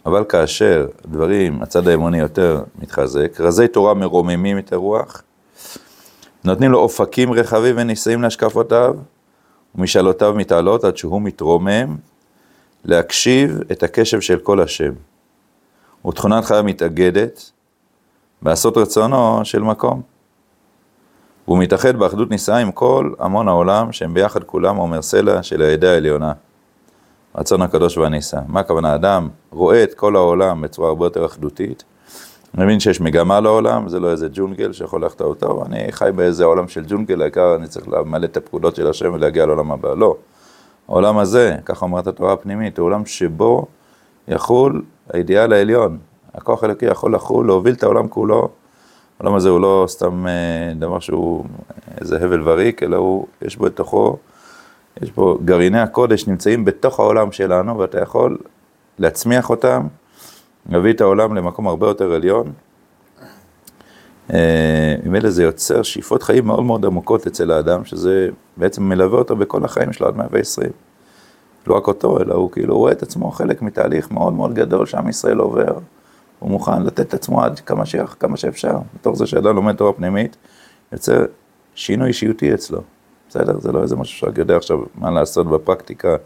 אבל 0.07 0.25
כאשר 0.29 0.87
דברים, 1.07 1.63
הצד 1.63 1.89
האמוני 1.89 2.19
יותר 2.19 2.63
מתחזק, 2.79 3.41
רזי 3.41 3.69
תורה 3.69 3.95
מרוממים 3.95 4.59
את 4.59 4.73
הרוח, 4.73 5.23
נותנים 6.45 6.71
לו 6.71 6.79
אופקים 6.79 7.33
רחבים 7.33 7.75
ונישאים 7.79 8.23
להשקפותיו, 8.23 8.95
ומשאלותיו 9.75 10.35
מתעלות 10.37 10.85
עד 10.85 10.97
שהוא 10.97 11.23
מתרומם 11.23 11.97
להקשיב 12.85 13.61
את 13.73 13.83
הקשב 13.83 14.21
של 14.21 14.39
כל 14.39 14.61
השם. 14.61 14.93
ותכונת 16.09 16.45
חייו 16.45 16.65
מתאגדת 16.65 17.51
בעשות 18.43 18.77
רצונו 18.77 19.41
של 19.45 19.63
מקום. 19.63 20.16
והוא 21.49 21.59
מתאחד 21.59 21.97
באחדות 21.97 22.31
נישאה 22.31 22.59
עם 22.59 22.73
כל 22.73 23.13
המון 23.19 23.49
העולם, 23.49 23.93
שהם 23.93 24.15
ביחד 24.15 24.45
כולם 24.45 24.79
אומר 24.79 25.03
סלע 25.03 25.43
של 25.43 25.63
העדה 25.63 25.93
העליונה. 25.93 26.33
רצון 27.37 27.63
הקדוש 27.63 27.99
והנישא. 27.99 28.41
מה 28.49 28.61
הכוונה? 28.61 28.95
אדם 28.95 29.29
רואה 29.51 29.83
את 29.83 29.95
כל 29.95 30.17
העולם 30.17 30.61
בצורה 30.61 30.89
הרבה 30.89 31.07
יותר 31.07 31.27
אחדותית, 31.27 31.85
מבין 32.55 32.81
שיש 32.81 33.01
מגמה 33.01 33.41
לעולם, 33.41 33.89
זה 33.89 34.01
לא 34.01 34.11
איזה 34.11 34.29
ג'ונגל 34.33 34.73
שיכול 34.73 35.03
ללכת 35.03 35.21
אותו, 35.21 35.65
אני 35.67 35.87
חי 35.91 36.11
באיזה 36.15 36.45
עולם 36.45 36.69
של 36.69 36.85
ג'ונגל, 36.89 37.23
העיקר 37.23 37.55
אני 37.57 37.69
צריך 37.69 37.89
למלא 37.89 38.25
את 38.25 38.37
הפקודות 38.37 38.77
של 38.77 38.87
השם 38.87 39.13
ולהגיע 39.15 39.47
לעולם 39.47 39.73
הבא. 39.73 39.95
לא. 39.95 40.17
העולם 40.89 41.19
הזה, 41.19 41.57
ככה 41.65 41.85
אומרת 41.85 42.07
התורה 42.07 42.33
הפנימית, 42.33 42.79
הוא 42.79 42.87
עולם 42.87 43.07
שבו 43.07 43.67
יחול 44.29 44.83
האידיאל 45.11 45.53
העליון. 45.53 45.99
הכוח 46.35 46.63
האלוקי 46.63 46.87
יכול 46.87 47.15
לחול, 47.15 47.47
להוביל 47.47 47.75
את 47.75 47.83
העולם 47.83 48.09
כולו. 48.09 48.49
העולם 49.21 49.35
הזה 49.35 49.49
הוא 49.49 49.61
לא 49.61 49.85
סתם 49.89 50.27
אה, 50.27 50.73
דבר 50.75 50.99
שהוא 50.99 51.45
איזה 52.01 52.17
הבל 52.17 52.49
וריק, 52.49 52.83
אלא 52.83 52.97
הוא, 52.97 53.27
יש 53.43 53.57
בו 53.57 53.67
את 53.67 53.77
תוכו 53.77 54.17
יש 55.03 55.11
פה 55.11 55.39
גרעיני 55.45 55.81
הקודש 55.81 56.27
נמצאים 56.27 56.65
בתוך 56.65 57.01
העולם 57.01 57.33
שלנו, 57.33 57.79
ואתה 57.79 58.01
יכול 58.01 58.39
להצמיח 58.99 59.51
אותם, 59.51 59.87
להביא 60.69 60.93
את 60.93 61.01
העולם 61.01 61.35
למקום 61.35 61.69
הרבה 61.69 61.87
יותר 61.87 62.13
עליון. 62.13 62.53
ממילא 65.05 65.31
זה 65.31 65.43
יוצר 65.43 65.83
שאיפות 65.83 66.23
חיים 66.23 66.47
מאוד 66.47 66.65
מאוד 66.65 66.85
עמוקות 66.85 67.27
אצל 67.27 67.51
האדם, 67.51 67.85
שזה 67.85 68.29
בעצם 68.57 68.83
מלווה 68.83 69.19
אותו 69.19 69.37
בכל 69.37 69.65
החיים 69.65 69.93
שלו 69.93 70.07
עד 70.07 70.17
120. 70.17 70.71
לא 71.67 71.77
רק 71.77 71.89
אותו, 71.89 72.21
אלא 72.21 72.35
הוא 72.35 72.51
כאילו 72.51 72.77
רואה 72.79 72.93
את 72.93 73.03
עצמו 73.03 73.31
חלק 73.31 73.63
מתהליך 73.63 74.11
מאוד 74.11 74.33
מאוד 74.33 74.55
גדול 74.55 74.87
שעם 74.87 75.09
ישראל 75.09 75.39
עובר. 75.39 75.79
הוא 76.47 76.53
מוכן 76.53 76.83
לתת 76.83 77.01
את 77.01 77.15
עצמו 77.15 77.43
עד 77.43 77.61
כמה, 77.61 77.87
ש... 77.87 77.97
כמה 77.97 78.37
שאפשר. 78.37 78.79
בתוך 78.95 79.17
זה 79.17 79.27
שאדם 79.27 79.57
לומד 79.57 79.77
תורה 79.77 79.93
פנימית, 79.93 80.37
יוצר 80.93 81.25
שינוי 81.75 82.09
אישיותי 82.09 82.55
אצלו. 82.55 82.81
בסדר? 83.29 83.61
זה 83.61 83.73
לא 83.73 83.83
איזה 83.83 83.97
משהו 83.97 84.19
שרק 84.19 84.39
יודע 84.39 84.57
עכשיו 84.57 84.79
מה 84.95 85.11
לעשות 85.11 85.47
בפרקטיקה 85.47 86.17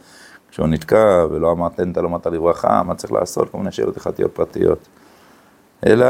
כשהוא 0.51 0.67
נתקע 0.67 1.27
ולא 1.31 1.53
אמרת 1.53 1.77
תן 1.77 1.91
אתה 1.93 2.03
לא 2.03 2.09
אמרת 2.09 2.27
לברכה, 2.27 2.83
מה 2.83 2.95
צריך 2.95 3.13
לעשות, 3.13 3.51
כל 3.51 3.59
מיני 3.59 3.73
שאלות 3.73 3.97
הלכתיות 3.97 4.35
פרטיות. 4.35 4.89
אלא 5.87 6.07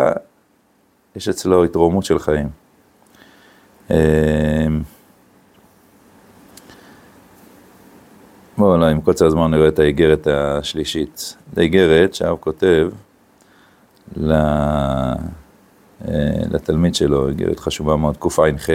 יש 1.16 1.29
אצלו 1.29 1.64
התרוממות 1.64 2.05
של 2.05 2.18
חיים. 2.18 2.49
אמ, 3.90 3.96
בואו, 8.59 8.85
עם 8.85 9.01
קוצר 9.01 9.27
הזמן 9.27 9.51
נראה 9.51 9.68
את 9.68 9.79
האיגרת 9.79 10.27
השלישית. 10.27 11.37
זו 11.55 11.61
איגרת 11.61 12.14
שהרב 12.14 12.38
כותב 12.40 12.88
לתלמיד 16.51 16.94
שלו, 16.94 17.29
איגרת 17.29 17.61
חשובה 17.61 17.96
מאוד, 17.96 18.16
קע"ח, 18.16 18.70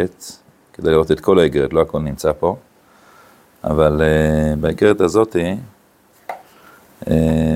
כדי 0.74 0.92
לראות 0.92 1.12
את 1.12 1.20
כל 1.20 1.40
האיגרת, 1.40 1.74
לא 1.74 1.82
הכל 1.82 2.00
נמצא 2.00 2.32
פה, 2.40 2.56
אבל 3.64 4.02
uh, 4.02 4.60
באיגרת 4.60 5.02
הזאת, 5.02 5.36
uh, 5.36 7.10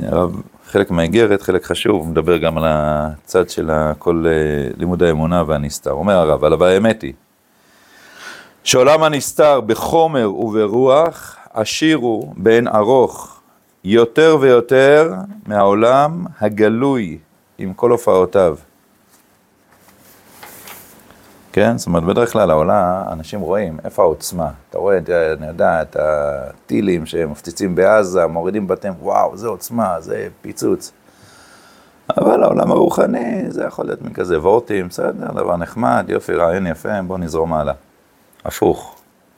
הרב, 0.06 0.42
חלק 0.66 0.92
מהאיגרת, 0.92 1.42
חלק 1.42 1.66
חשוב, 1.66 2.10
מדבר 2.10 2.38
גם 2.38 2.58
על 2.58 2.64
הצד 2.68 3.50
של 3.50 3.72
כל 4.00 4.26
uh, 4.26 4.80
לימוד 4.80 5.04
האמונה 5.04 5.44
והנסתר. 5.48 5.92
אומר 5.92 6.14
הרב, 6.14 6.44
אבל 6.44 6.64
האמת 6.64 7.02
היא, 7.02 7.14
שעולם 8.64 9.04
הנסתר 9.04 9.62
בחומר 9.62 10.34
וברוח, 10.34 11.38
עשיר 11.54 11.98
הוא 11.98 12.34
באין 12.38 12.68
ארוך 12.68 13.42
יותר 13.84 14.38
ויותר 14.40 15.14
מהעולם 15.48 16.26
הגלוי 16.40 17.18
עם 17.60 17.74
כל 17.74 17.92
הופעותיו. 17.92 18.56
כן? 21.54 21.78
זאת 21.78 21.88
אומרת, 21.88 22.04
בדרך 22.04 22.32
כלל 22.32 22.52
העולה, 22.52 23.04
אנשים 23.12 23.40
רואים 23.40 23.78
איפה 23.84 24.02
העוצמה. 24.02 24.50
אתה 24.70 24.78
רואה, 24.78 24.98
אני 25.38 25.48
יודע, 25.48 25.82
את 25.82 25.96
הטילים 26.00 27.06
שמפציצים 27.06 27.76
בעזה, 27.76 28.28
מורידים 28.28 28.68
בתים, 28.68 28.94
וואו, 29.02 29.38
זה 29.38 29.48
עוצמה, 29.48 30.02
זה 30.02 30.28
פיצוץ. 30.42 30.92
אבל 32.18 32.44
העולם 32.44 32.72
הרוחני, 32.72 33.52
זה 33.52 33.64
יכול 33.64 33.86
להיות 33.86 34.02
מין 34.02 34.14
כזה 34.14 34.40
וורטים, 34.40 34.88
בסדר, 34.88 35.32
דבר 35.32 35.58
נחמד, 35.58 36.06
יופי, 36.08 36.34
רעיון 36.34 36.68
יפה, 36.68 37.02
בוא 37.08 37.18
נזרום 37.18 37.54
הלאה. 37.54 37.74
הפוך, 38.46 38.96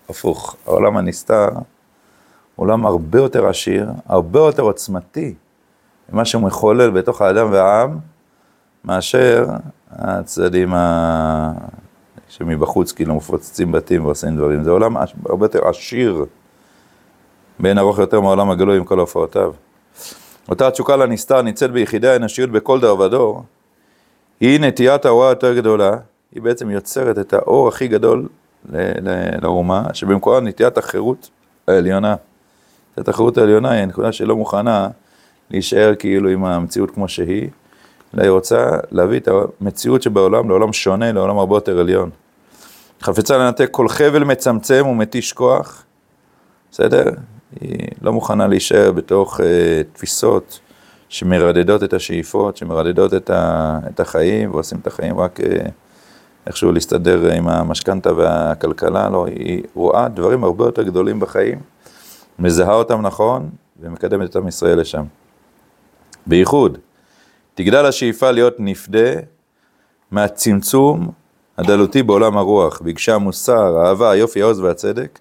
הפוך. 0.09 0.55
העולם 0.65 0.97
הנסתר, 0.97 1.49
עולם 2.55 2.85
הרבה 2.85 3.19
יותר 3.19 3.47
עשיר, 3.47 3.89
הרבה 4.05 4.39
יותר 4.39 4.63
עוצמתי, 4.63 5.33
ממה 6.09 6.25
שהוא 6.25 6.41
מחולל 6.41 6.89
בתוך 6.89 7.21
האדם 7.21 7.51
והעם, 7.51 8.10
מאשר 8.85 9.45
הצדדים 9.91 10.73
ה... 10.73 11.51
שמבחוץ 12.29 12.91
כאילו 12.91 13.15
מפוצצים 13.15 13.71
בתים 13.71 14.05
ועושים 14.05 14.37
דברים. 14.37 14.63
זה 14.63 14.71
עולם 14.71 14.97
הרבה 15.25 15.45
יותר 15.45 15.67
עשיר, 15.67 16.25
בין 17.59 17.77
ארוך 17.77 17.99
יותר 17.99 18.21
מהעולם 18.21 18.51
הגלוי 18.51 18.77
עם 18.77 18.83
כל 18.83 18.99
הופעותיו. 18.99 19.53
אותה 20.49 20.67
התשוקה 20.67 20.95
לנסתר 20.95 21.41
ניצל 21.41 21.71
ביחידי 21.71 22.07
האנושיות 22.07 22.49
בכל 22.49 22.79
דר 22.79 22.99
ודור, 22.99 23.43
היא 24.39 24.59
נטיית 24.59 25.05
ההוראה 25.05 25.29
יותר 25.29 25.57
גדולה, 25.57 25.91
היא 26.31 26.41
בעצם 26.41 26.69
יוצרת 26.69 27.19
את 27.19 27.33
האור 27.33 27.67
הכי 27.67 27.87
גדול 27.87 28.27
לאומה, 29.41 29.83
שבמקורה 29.93 30.39
נטיית 30.39 30.77
החירות 30.77 31.29
העליונה. 31.67 32.15
נטיית 32.91 33.07
החירות 33.07 33.37
העליונה 33.37 33.71
היא 33.71 33.81
הנקודה 33.81 34.11
שלא 34.11 34.35
מוכנה 34.35 34.87
להישאר 35.51 35.93
כאילו 35.99 36.29
עם 36.29 36.45
המציאות 36.45 36.91
כמו 36.91 37.07
שהיא, 37.07 37.49
אלא 38.15 38.23
היא 38.23 38.29
רוצה 38.29 38.69
להביא 38.91 39.19
את 39.19 39.27
המציאות 39.61 40.01
שבעולם 40.01 40.49
לעולם 40.49 40.73
שונה, 40.73 41.11
לעולם 41.11 41.37
הרבה 41.37 41.55
יותר 41.55 41.79
עליון. 41.79 42.09
חפצה 43.01 43.37
לנתק 43.37 43.67
כל 43.71 43.87
חבל 43.87 44.23
מצמצם 44.23 44.87
ומתיש 44.87 45.33
כוח, 45.33 45.83
בסדר? 46.71 47.03
היא 47.61 47.87
לא 48.01 48.13
מוכנה 48.13 48.47
להישאר 48.47 48.91
בתוך 48.91 49.39
uh, 49.39 49.43
תפיסות 49.93 50.59
שמרדדות 51.09 51.83
את 51.83 51.93
השאיפות, 51.93 52.57
שמרדדות 52.57 53.13
את, 53.13 53.29
ה, 53.29 53.79
את 53.89 53.99
החיים 53.99 54.51
ועושים 54.51 54.77
את 54.81 54.87
החיים 54.87 55.19
רק 55.19 55.39
uh, 55.39 55.43
איכשהו 56.47 56.71
להסתדר 56.71 57.31
עם 57.31 57.47
המשכנתה 57.47 58.13
והכלכלה, 58.13 59.09
לא, 59.09 59.25
היא 59.25 59.63
רואה 59.73 60.07
דברים 60.07 60.43
הרבה 60.43 60.65
יותר 60.65 60.83
גדולים 60.83 61.19
בחיים, 61.19 61.59
מזהה 62.39 62.73
אותם 62.73 63.01
נכון 63.01 63.49
ומקדמת 63.81 64.29
את 64.29 64.35
עם 64.35 64.47
ישראל 64.47 64.79
לשם. 64.79 65.03
בייחוד, 66.27 66.77
תגדל 67.55 67.85
השאיפה 67.85 68.31
להיות 68.31 68.55
נפדה 68.59 69.11
מהצמצום 70.11 71.11
הדלותי 71.57 72.03
בעולם 72.03 72.37
הרוח, 72.37 72.81
ביקשה 72.81 73.15
המוסר, 73.15 73.77
האהבה, 73.77 74.11
היופי, 74.11 74.41
העוז 74.41 74.59
והצדק, 74.59 75.19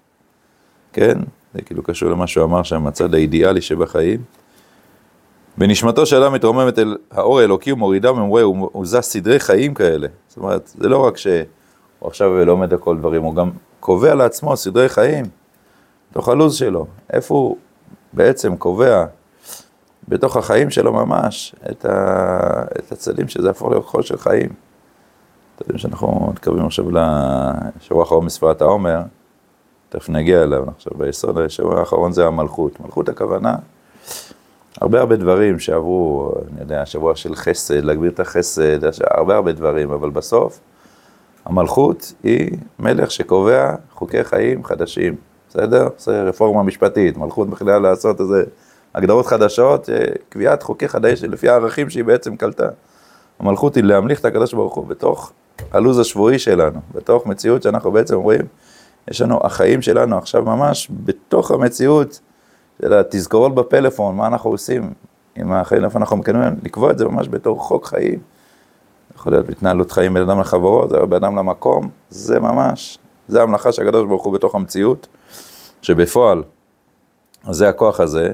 כן? 0.93 1.19
זה 1.53 1.61
כאילו 1.61 1.83
קשור 1.83 2.09
למה 2.09 2.27
שהוא 2.27 2.43
אמר 2.43 2.63
שם, 2.63 2.87
הצד 2.87 3.13
האידיאלי 3.13 3.61
שבחיים. 3.61 4.21
בנשמתו 5.57 6.05
של 6.05 6.23
אדם 6.23 6.33
מתרוממת 6.33 6.79
אל 6.79 6.97
האור 7.11 7.39
האלוקי 7.39 7.71
ומורידה 7.71 8.11
ממורה, 8.11 8.41
הוא, 8.41 8.85
זז 8.85 8.99
סדרי 8.99 9.39
חיים 9.39 9.73
כאלה. 9.73 10.07
זאת 10.27 10.37
אומרת, 10.37 10.71
זה 10.77 10.89
לא 10.89 10.97
רק 10.97 11.17
שהוא 11.17 11.43
עכשיו 12.01 12.45
לומד 12.45 12.73
הכל 12.73 12.97
דברים, 12.97 13.21
הוא 13.21 13.35
גם 13.35 13.49
קובע 13.79 14.15
לעצמו 14.15 14.57
סדרי 14.57 14.89
חיים, 14.89 15.25
בתוך 16.11 16.29
הלו"ז 16.29 16.55
שלו. 16.55 16.85
איפה 17.13 17.35
הוא 17.35 17.57
בעצם 18.13 18.55
קובע 18.55 19.05
בתוך 20.07 20.37
החיים 20.37 20.69
שלו 20.69 20.93
ממש 20.93 21.55
את, 21.71 21.85
ה, 21.85 22.63
את 22.79 22.91
הצדים 22.91 23.27
שזה 23.27 23.47
יהפוך 23.47 23.69
להיות 23.69 23.85
חול 23.85 24.01
של 24.01 24.17
חיים. 24.17 24.49
אתם 25.55 25.63
יודעים 25.63 25.77
שאנחנו 25.77 26.29
מתקרבים 26.31 26.65
עכשיו 26.65 26.85
לשבוע 26.89 28.01
האחרון 28.01 28.25
בספרת 28.25 28.61
העומר, 28.61 29.01
תכף 29.89 30.09
נגיע 30.09 30.43
אליו, 30.43 30.63
עכשיו 30.75 30.93
ביסוד 30.97 31.37
השבוע 31.37 31.79
האחרון 31.79 32.11
זה 32.11 32.27
המלכות. 32.27 32.79
מלכות 32.79 33.09
הכוונה, 33.09 33.55
הרבה 34.81 34.99
הרבה 34.99 35.15
דברים 35.15 35.59
שעברו, 35.59 36.31
אני 36.51 36.61
יודע, 36.61 36.85
שבוע 36.85 37.15
של 37.15 37.35
חסד, 37.35 37.83
להגביר 37.83 38.11
את 38.11 38.19
החסד, 38.19 38.79
הרבה 39.11 39.35
הרבה 39.35 39.51
דברים, 39.51 39.91
אבל 39.91 40.09
בסוף 40.09 40.59
המלכות 41.45 42.13
היא 42.23 42.57
מלך 42.79 43.11
שקובע 43.11 43.75
חוקי 43.93 44.23
חיים 44.23 44.63
חדשים, 44.63 45.15
בסדר? 45.49 45.87
זה 45.97 46.23
רפורמה 46.23 46.63
משפטית, 46.63 47.17
מלכות 47.17 47.49
בכלל 47.49 47.81
לעשות 47.81 48.21
איזה 48.21 48.43
הגדרות 48.95 49.25
חדשות, 49.25 49.89
אה, 49.89 49.97
קביעת 50.29 50.63
חוקי 50.63 50.87
חדש 50.87 51.23
לפי 51.23 51.49
הערכים 51.49 51.89
שהיא 51.89 52.03
בעצם 52.03 52.35
קלטה. 52.35 52.67
המלכות 53.39 53.75
היא 53.75 53.83
להמליך 53.83 54.19
את 54.19 54.25
הקדוש 54.25 54.53
ברוך 54.53 54.75
הוא 54.75 54.87
בתוך 54.87 55.31
הלו"ז 55.71 55.99
השבועי 55.99 56.39
שלנו, 56.39 56.79
בתוך 56.95 57.25
מציאות 57.25 57.63
שאנחנו 57.63 57.91
בעצם 57.91 58.15
אומרים, 58.15 58.41
יש 59.07 59.21
לנו, 59.21 59.39
החיים 59.43 59.81
שלנו 59.81 60.17
עכשיו 60.17 60.43
ממש 60.43 60.87
בתוך 60.91 61.51
המציאות 61.51 62.19
של 62.81 62.93
התזכורות 62.93 63.55
בפלאפון, 63.55 64.15
מה 64.15 64.27
אנחנו 64.27 64.49
עושים 64.49 64.93
עם 65.35 65.51
החיים, 65.51 65.85
איפה 65.85 65.99
אנחנו 65.99 66.17
מקדמים, 66.17 66.53
לקבוע 66.63 66.91
את 66.91 66.97
זה 66.97 67.05
ממש 67.05 67.27
בתור 67.27 67.59
חוק 67.59 67.85
חיים. 67.85 68.19
יכול 69.15 69.33
להיות 69.33 69.49
התנהלות 69.49 69.91
חיים 69.91 70.13
בין 70.13 70.23
אדם 70.23 70.39
לחברו, 70.39 70.89
זה 70.89 70.97
בין 70.97 71.23
אדם 71.23 71.35
למקום, 71.35 71.89
זה 72.09 72.39
ממש, 72.39 72.99
זה 73.27 73.41
המלאכה 73.41 73.71
של 73.71 73.81
הקדוש 73.81 74.07
ברוך 74.07 74.23
הוא 74.23 74.33
בתוך 74.33 74.55
המציאות, 74.55 75.07
שבפועל, 75.81 76.43
זה 77.51 77.69
הכוח 77.69 77.99
הזה 77.99 78.33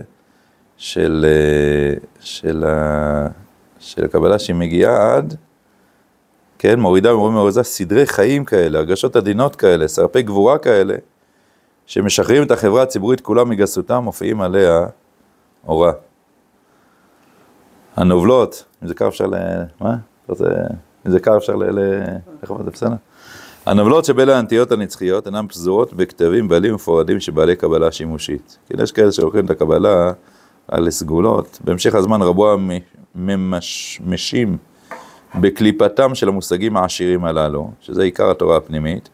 של, 0.78 1.26
אה, 1.28 1.94
של, 2.20 2.64
של 3.80 4.06
הקבלה 4.06 4.40
שהיא 4.40 4.56
מגיעה 4.56 5.16
עד 5.16 5.36
כן, 6.60 6.80
מורידה 6.80 7.16
ומורידה 7.16 7.38
ומורידה 7.38 7.64
סדרי 7.64 8.06
חיים 8.06 8.46
כאלה, 8.46 8.78
הרגשות 8.78 9.16
עדינות 9.16 9.56
כאלה, 9.56 9.88
סרפי 9.88 10.22
גבורה 10.22 10.58
כאלה, 10.58 10.96
שמשחררים 11.86 12.44
את 12.44 12.52
החברה 12.52 12.84
הציבורית 12.84 13.22
כולה 13.22 13.44
מגסותם, 13.44 14.04
מופיעים 14.04 14.42
עליה 14.42 14.86
אורה. 15.68 15.92
הנובלות, 17.96 18.66
אם 18.84 18.88
זה 18.88 18.94
קר 18.94 19.08
אפשר 19.08 19.26
ל... 19.26 19.36
מה? 19.82 19.96
אם 20.30 21.12
זה 21.12 21.20
קר 21.20 21.38
אפשר 21.38 21.56
ל... 21.56 21.80
איך 22.42 22.52
אמרת, 22.52 22.66
בסדר? 22.66 22.96
הנובלות 23.66 24.06
שבין 24.06 24.30
האנטיות 24.30 24.72
הנצחיות 24.72 25.28
אינן 25.28 25.48
פזורות 25.48 25.94
בכתבים 25.94 26.48
בעלים 26.48 26.74
מפורדים 26.74 27.20
שבעלי 27.20 27.56
קבלה 27.56 27.92
שימושית. 27.92 28.58
כן, 28.70 28.84
יש 28.84 28.92
כאלה 28.92 29.12
שלוקחים 29.12 29.46
את 29.46 29.50
הקבלה 29.50 30.12
על 30.68 30.90
סגולות, 30.90 31.60
בהמשך 31.64 31.96
הזמן 31.96 32.22
רבו 32.22 32.56
הממשים 33.16 34.58
בקליפתם 35.36 36.16
של 36.16 36.28
המושגים 36.28 36.78
העשירים 36.78 37.26
הללו, 37.26 37.72
שזה 37.82 38.04
עיקר 38.04 38.32
התורה 38.32 38.58
הפנימית, 38.58 39.10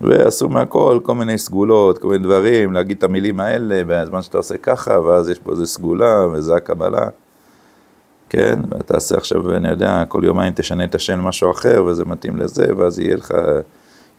ועשו 0.00 0.48
מהכל 0.48 1.00
כל 1.02 1.14
מיני 1.14 1.38
סגולות, 1.38 1.98
כל 1.98 2.08
מיני 2.08 2.24
דברים, 2.24 2.72
להגיד 2.72 2.96
את 2.96 3.04
המילים 3.04 3.40
האלה, 3.40 3.82
בזמן 3.86 4.22
שאתה 4.22 4.38
עושה 4.38 4.56
ככה, 4.56 5.00
ואז 5.00 5.28
יש 5.28 5.38
פה 5.38 5.50
איזה 5.50 5.66
סגולה, 5.66 6.26
וזה 6.32 6.56
הקבלה. 6.56 7.08
כן, 8.28 8.60
ואתה 8.70 8.94
עושה 8.94 9.16
עכשיו, 9.16 9.56
אני 9.56 9.68
יודע, 9.68 10.04
כל 10.08 10.22
יומיים 10.24 10.52
תשנה 10.56 10.84
את 10.84 10.94
השם 10.94 11.18
למשהו 11.18 11.50
אחר, 11.50 11.84
וזה 11.86 12.04
מתאים 12.04 12.36
לזה, 12.36 12.66
ואז 12.76 12.98
יהיה 12.98 13.16
לך, 13.16 13.34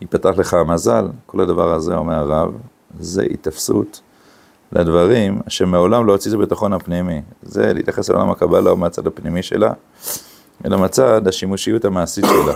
ייפתח 0.02 0.30
לך 0.38 0.54
המזל. 0.54 1.08
כל 1.26 1.42
הדבר 1.42 1.74
הזה, 1.74 1.96
אומר 1.96 2.14
הרב, 2.14 2.52
זה 3.00 3.24
התאפסות 3.24 4.02
לדברים 4.76 5.42
שמעולם 5.48 6.06
לא 6.06 6.12
הוציא 6.12 6.32
את 6.32 6.36
הביטחון 6.36 6.74
הפנימי. 6.74 7.22
זה 7.42 7.74
להתייחס 7.74 8.10
לעולם 8.10 8.30
הקבלה 8.30 8.70
או 8.70 8.78
מהצד 8.78 9.08
הפנימי 9.08 9.44
שלה, 9.44 9.72
אלא 10.66 10.78
מהצד 10.78 11.28
השימושיות 11.28 11.86
המעשית 11.86 12.26
שלה. 12.26 12.54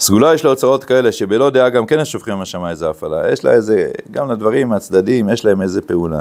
סגולה 0.00 0.34
יש 0.34 0.44
לה 0.44 0.50
אוצרות 0.50 0.84
כאלה 0.84 1.12
שבלא 1.12 1.50
דעה 1.50 1.68
גם 1.68 1.86
כן 1.86 1.98
השופכים 1.98 2.34
מהשמיים 2.34 2.66
איזה 2.66 2.90
הפעלה. 2.90 3.32
יש 3.32 3.44
לה 3.44 3.52
איזה, 3.52 3.90
גם 4.10 4.30
לדברים 4.30 4.72
הצדדים 4.72 5.28
יש 5.28 5.44
להם 5.44 5.62
איזה 5.62 5.82
פעולה. 5.82 6.20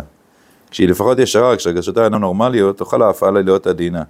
כשהיא 0.72 0.90
לפחות 0.90 1.20
ישרה, 1.20 1.58
כשהרגשותיה 1.58 2.04
אינה 2.04 2.18
נורמליות, 2.18 2.78
תוכל 2.78 3.02
ההפעלה 3.02 3.42
להיות 3.42 3.68
עדינה. 3.68 4.04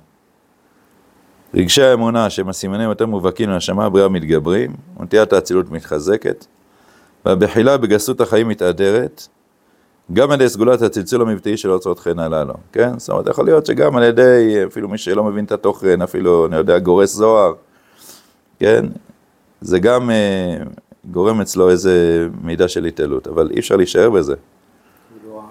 רגשי 1.54 1.84
האמונה 1.84 2.30
שהם 2.30 2.50
הסימנים 2.50 2.90
יותר 2.90 3.06
מובהקים 3.06 3.50
לנשמה 3.50 3.86
הבריאה 3.86 4.10
מתגברים, 4.10 4.74
ונטיית 5.00 5.34
האצילות 5.34 5.72
מתחזקת, 5.72 6.46
והבחילה 7.26 7.78
בגסות 7.78 8.22
החיים 8.22 8.48
מתהדרת, 8.48 9.28
גם 10.14 10.32
על 10.32 10.42
ידי 10.42 10.50
סגולת 10.50 10.82
הצלצול 10.82 11.22
המבטאי 11.22 11.58
של 11.58 11.70
האוצרות 11.70 12.00
חן 12.00 12.20
הללו, 12.20 12.54
כן? 12.72 13.00
זאת 13.00 13.10
אומרת, 13.10 13.28
יכול 13.28 13.46
להיות 13.46 13.66
שגם 13.66 13.98
על 13.98 14.04
ידי, 14.04 14.66
אפילו 14.68 14.90
מי 14.90 14.98
שלא 14.98 15.24
מבין 15.24 15.46
את 15.46 15.52
התוכן, 15.52 16.02
אפילו, 16.02 16.46
אני 16.46 16.56
יודע, 16.56 16.80
גורס 16.80 17.14
זוהר, 17.14 17.54
כן? 18.60 18.86
זה 19.62 19.80
גם 19.80 20.10
uh, 20.10 20.70
גורם 21.12 21.42
אצלו 21.42 21.70
איזה 21.70 22.28
מידה 22.44 22.68
של 22.68 22.86
התעלות, 22.86 23.28
אבל 23.28 23.50
אי 23.52 23.60
אפשר 23.60 23.76
להישאר 23.76 24.10
בזה. 24.10 24.36
כאילו, 25.20 25.42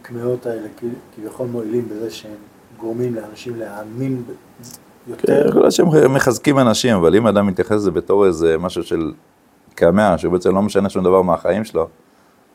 הקמעות 0.00 0.46
האלה 0.46 0.68
כביכול 1.16 1.46
מועילים 1.46 1.88
בזה 1.88 2.10
שהם 2.10 2.36
גורמים 2.78 3.14
לאנשים 3.14 3.56
להאמין 3.56 4.22
יותר. 5.08 5.26
כן, 5.26 5.48
יכול 5.48 5.60
להיות 5.60 5.72
שהם 5.72 6.14
מחזקים 6.14 6.58
אנשים, 6.58 6.96
אבל 6.96 7.16
אם 7.16 7.26
אדם 7.26 7.46
מתייחס 7.46 7.72
לזה 7.72 7.90
בתור 7.90 8.26
איזה 8.26 8.58
משהו 8.58 8.82
של 8.82 9.12
קמע, 9.74 10.18
שהוא 10.18 10.32
בעצם 10.32 10.54
לא 10.54 10.62
משנה 10.62 10.88
שום 10.88 11.04
דבר 11.04 11.22
מהחיים 11.22 11.64
שלו, 11.64 11.88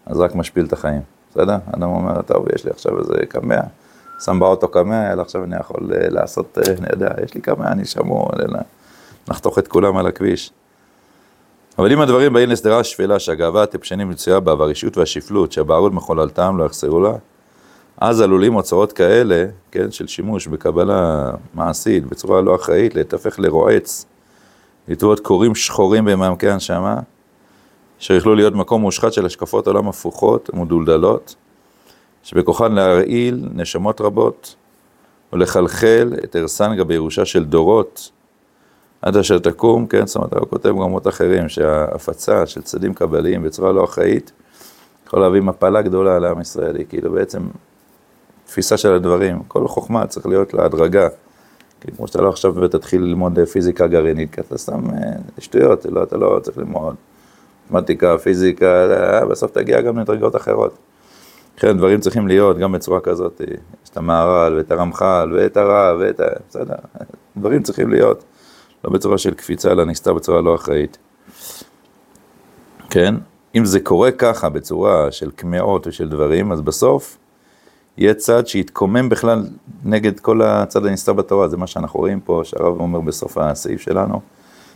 אז 0.05 0.19
רק 0.19 0.35
משפיל 0.35 0.65
את 0.65 0.73
החיים, 0.73 1.01
בסדר? 1.35 1.57
אדם 1.71 1.89
אומר, 1.89 2.21
טוב, 2.21 2.45
יש 2.55 2.65
לי 2.65 2.71
עכשיו 2.71 2.99
איזה 2.99 3.13
קמע, 3.29 3.59
שם 4.25 4.39
באוטו 4.39 4.67
קמע, 4.67 5.13
אלא 5.13 5.21
עכשיו 5.21 5.43
אני 5.43 5.55
יכול 5.59 5.91
אה, 5.93 6.09
לעשות, 6.09 6.57
אה, 6.57 6.73
אני 6.77 6.87
יודע, 6.91 7.09
יש 7.23 7.33
לי 7.33 7.41
קמע, 7.41 7.71
אני 7.71 7.85
שמור, 7.85 8.31
נחתוך 9.29 9.59
את 9.59 9.67
כולם 9.67 9.97
על 9.97 10.07
הכביש. 10.07 10.51
אבל 11.77 11.91
אם 11.91 12.01
הדברים 12.01 12.33
באים 12.33 12.49
לסדרה 12.49 12.83
שפלה 12.83 13.19
שהגאווה 13.19 13.63
הטיפשנים 13.63 14.09
מצויה 14.09 14.39
בה 14.39 14.53
והרשעות 14.53 14.97
והשפלות 14.97 15.51
שהבערות 15.51 15.93
מחוללתם 15.93 16.57
לא 16.57 16.63
יחסרו 16.63 16.99
לה, 16.99 17.13
אז 17.97 18.21
עלולים 18.21 18.55
אוצרות 18.55 18.93
כאלה, 18.93 19.45
כן, 19.71 19.91
של 19.91 20.07
שימוש 20.07 20.47
בקבלה 20.47 21.31
מעשית 21.53 22.05
בצורה 22.05 22.41
לא 22.41 22.55
אחראית, 22.55 22.95
להתהפך 22.95 23.39
לרועץ, 23.39 24.05
לתבואות 24.87 25.19
קורים 25.19 25.55
שחורים 25.55 26.05
במעמקי 26.05 26.49
הנשמה, 26.49 26.99
אשר 27.99 28.13
יכלו 28.13 28.35
להיות 28.35 28.53
מקום 28.53 28.81
מושחת 28.81 29.13
של 29.13 29.25
השקפות 29.25 29.67
עולם 29.67 29.87
הפוכות 29.87 30.49
ומדולדלות, 30.53 31.35
שבכוחן 32.23 32.71
להרעיל 32.71 33.49
נשמות 33.53 34.01
רבות 34.01 34.55
ולחלחל 35.33 36.13
את 36.23 36.35
הרסן 36.35 36.75
גבי 36.75 36.93
ירושה 36.93 37.25
של 37.25 37.45
דורות 37.45 38.11
עד 39.01 39.17
אשר 39.17 39.39
תקום, 39.39 39.87
כן, 39.87 40.07
זאת 40.07 40.15
אומרת, 40.15 40.33
הוא 40.33 40.47
כותב 40.49 40.69
במקומות 40.69 41.07
אחרים, 41.07 41.49
שההפצה 41.49 42.45
של 42.45 42.61
צדדים 42.61 42.93
קבליים 42.93 43.43
בצורה 43.43 43.71
לא 43.71 43.83
אחראית, 43.83 44.31
יכול 45.07 45.19
להביא 45.19 45.41
מפלה 45.41 45.81
גדולה 45.81 46.19
לעם 46.19 46.41
ישראלי, 46.41 46.85
כאילו 46.89 47.11
בעצם 47.11 47.41
תפיסה 48.45 48.77
של 48.77 48.93
הדברים, 48.93 49.43
כל 49.47 49.67
חוכמה 49.67 50.07
צריך 50.07 50.25
להיות 50.25 50.53
להדרגה. 50.53 51.07
כמו 51.97 52.07
שאתה 52.07 52.21
לא 52.21 52.29
עכשיו 52.29 52.55
ותתחיל 52.55 53.01
ללמוד 53.01 53.39
פיזיקה 53.51 53.87
גרעינית, 53.87 54.35
כי 54.35 54.41
אתה 54.41 54.57
סתם 54.57 54.89
אה, 54.89 55.11
שטויות, 55.39 55.85
לא, 55.85 56.03
אתה 56.03 56.17
לא 56.17 56.39
צריך 56.43 56.57
ללמוד 56.57 56.95
מתמטיקה, 57.65 58.17
פיזיקה, 58.17 58.65
אה, 58.65 59.25
בסוף 59.25 59.51
תגיע 59.51 59.81
גם 59.81 59.99
לדרגות 59.99 60.35
אחרות. 60.35 60.77
לכן 61.57 61.77
דברים 61.77 61.99
צריכים 61.99 62.27
להיות 62.27 62.57
גם 62.57 62.71
בצורה 62.71 62.99
כזאת, 62.99 63.41
יש 63.83 63.89
את 63.89 63.97
המהר"ל 63.97 64.53
ואת 64.57 64.71
הרמח"ל 64.71 65.31
ואת 65.35 65.57
הרב 65.57 65.97
ואת 65.99 66.19
ה... 66.19 66.23
בסדר, 66.49 66.75
דברים 67.37 67.63
צריכים 67.63 67.89
להיות. 67.89 68.23
לא 68.83 68.89
בצורה 68.91 69.17
של 69.17 69.33
קפיצה, 69.33 69.71
אלא 69.71 69.85
נסתר 69.85 70.13
בצורה 70.13 70.41
לא 70.41 70.55
אחראית. 70.55 70.97
כן? 72.89 73.15
אם 73.55 73.65
זה 73.65 73.79
קורה 73.79 74.11
ככה, 74.11 74.49
בצורה 74.49 75.11
של 75.11 75.31
קמעות 75.31 75.87
ושל 75.87 76.09
דברים, 76.09 76.51
אז 76.51 76.61
בסוף 76.61 77.17
יהיה 77.97 78.13
צד 78.13 78.47
שיתקומם 78.47 79.09
בכלל 79.09 79.43
נגד 79.83 80.19
כל 80.19 80.41
הצד 80.41 80.85
הנסתר 80.85 81.13
בתורה. 81.13 81.47
זה 81.47 81.57
מה 81.57 81.67
שאנחנו 81.67 81.99
רואים 81.99 82.19
פה, 82.19 82.41
שהרב 82.43 82.79
אומר 82.79 83.01
בסוף 83.01 83.37
הסעיף 83.37 83.81
שלנו, 83.81 84.21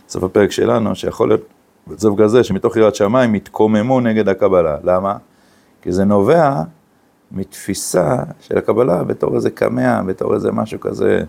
בסוף 0.08 0.24
הפרק 0.24 0.50
שלנו, 0.50 0.94
שיכול 0.94 1.28
להיות 1.28 1.40
בצו 1.86 2.16
כזה 2.16 2.44
שמתוך 2.44 2.76
יראת 2.76 2.94
שמיים 2.94 3.34
יתקוממו 3.34 4.00
נגד 4.00 4.28
הקבלה. 4.28 4.76
למה? 4.84 5.16
כי 5.82 5.92
זה 5.92 6.04
נובע 6.04 6.62
מתפיסה 7.32 8.16
של 8.40 8.58
הקבלה 8.58 9.04
בתור 9.04 9.36
איזה 9.36 9.50
קמע, 9.50 10.02
בתור 10.02 10.34
איזה 10.34 10.52
משהו 10.52 10.80
כזה. 10.80 11.24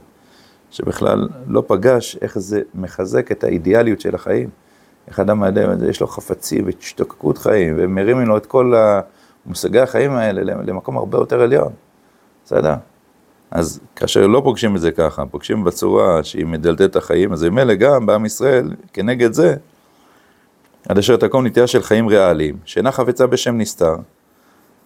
שבכלל 0.72 1.28
לא 1.48 1.64
פגש 1.68 2.18
איך 2.22 2.40
זה 2.40 2.62
מחזק 2.76 3.32
את 3.32 3.44
האידיאליות 3.44 4.02
של 4.02 4.16
החיים. 4.16 4.50
איך 5.08 5.20
אדם 5.20 5.44
האדם 5.44 5.70
הזה, 5.70 5.90
יש 5.90 6.02
לו 6.02 6.08
חפצים 6.08 6.66
והשתוקקות 6.66 7.38
חיים, 7.38 7.76
ומרימים 7.78 8.28
לו 8.28 8.38
את 8.38 8.46
כל 8.46 8.74
מושגי 9.46 9.80
החיים 9.80 10.12
האלה 10.12 10.42
למקום 10.64 10.98
הרבה 10.98 11.18
יותר 11.18 11.42
עליון. 11.42 11.72
בסדר? 12.46 12.74
אז 13.52 13.80
כאשר 13.96 14.28
לא 14.28 14.42
פוגשים 14.44 14.76
את 14.76 14.82
זה 14.82 14.92
ככה, 14.92 15.26
פוגשים 15.26 15.64
בצורה 15.64 16.24
שהיא 16.24 16.46
מדלתת 16.46 16.82
את 16.82 16.96
החיים, 16.96 17.34
אז 17.34 17.44
ממילא 17.44 17.74
גם 17.74 18.06
בעם 18.06 18.26
ישראל, 18.26 18.74
כנגד 18.94 19.34
זה, 19.34 19.56
עד 20.89 20.98
אשר 20.98 21.15
תקום 21.15 21.46
נטייה 21.46 21.67
של 21.67 21.84
חיים 21.84 22.08
ריאליים, 22.08 22.58
שאינה 22.65 22.91
חפצה 22.91 23.28
בשם 23.28 23.58
נסתר, 23.58 23.96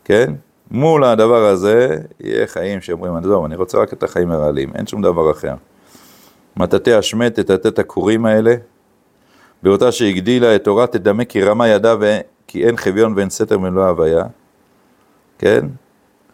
כן? 0.03 0.33
מול 0.71 1.03
הדבר 1.03 1.45
הזה, 1.45 1.97
יהיה 2.19 2.47
חיים 2.47 2.81
שאומרים, 2.81 3.15
עזוב, 3.15 3.45
אני 3.45 3.55
רוצה 3.55 3.77
רק 3.77 3.93
את 3.93 4.03
החיים 4.03 4.31
הריאליים, 4.31 4.71
אין 4.75 4.87
שום 4.87 5.01
דבר 5.01 5.31
אחר. 5.31 5.53
מטאטא 6.57 6.89
השמט, 6.89 7.39
תטאטא 7.39 7.67
את 7.67 7.79
הכורים 7.79 8.25
האלה. 8.25 8.55
באותה 9.63 9.91
שהגדילה 9.91 10.55
את 10.55 10.63
תורה 10.63 10.87
תדמה 10.87 11.25
כי 11.25 11.43
רמה 11.43 11.67
ידה 11.67 11.95
כי 12.47 12.67
אין 12.67 12.77
חביון 12.77 13.13
ואין 13.15 13.29
סתר 13.29 13.57
מלוא 13.57 13.87
הוויה. 13.87 14.23
כן? 15.37 15.59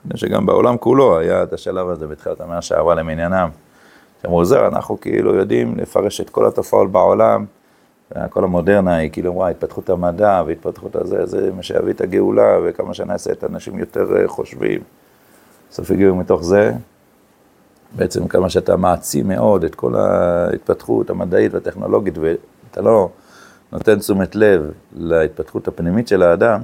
אני 0.05 0.13
חושב 0.13 0.27
שגם 0.27 0.45
בעולם 0.45 0.77
כולו 0.77 1.17
היה 1.17 1.43
את 1.43 1.53
השלב 1.53 1.89
הזה 1.89 2.07
בתחילת 2.07 2.41
המאה 2.41 2.61
שעברה 2.61 2.95
למניינם. 2.95 3.49
שאמרו, 4.21 4.45
זהו, 4.45 4.67
אנחנו 4.67 4.99
כאילו 4.99 5.35
יודעים 5.35 5.77
לפרש 5.77 6.21
את 6.21 6.29
כל 6.29 6.45
התופעות 6.45 6.91
בעולם, 6.91 7.45
כל 8.29 8.43
המודרנה 8.43 8.95
היא 8.95 9.11
כאילו, 9.11 9.33
וואי, 9.33 9.51
התפתחות 9.51 9.89
המדע 9.89 10.43
והתפתחות 10.47 10.95
הזה, 10.95 11.25
זה 11.25 11.51
מה 11.55 11.63
שיביא 11.63 11.93
את 11.93 12.01
הגאולה, 12.01 12.57
וכמה 12.63 12.93
שנעשה 12.93 13.31
את 13.31 13.43
האנשים 13.43 13.79
יותר 13.79 14.17
אה, 14.17 14.27
חושבים. 14.27 14.81
בסוף 15.71 15.91
הגיעו 15.91 16.15
מתוך 16.15 16.43
זה, 16.43 16.73
בעצם 17.95 18.27
כמה 18.27 18.49
שאתה 18.49 18.75
מעצים 18.75 19.27
מאוד 19.27 19.63
את 19.63 19.75
כל 19.75 19.95
ההתפתחות 19.95 21.09
המדעית 21.09 21.53
והטכנולוגית, 21.53 22.17
ואתה 22.17 22.81
לא 22.81 23.09
נותן 23.71 23.99
תשומת 23.99 24.35
לב 24.35 24.71
להתפתחות 24.95 25.67
הפנימית 25.67 26.07
של 26.07 26.23
האדם, 26.23 26.61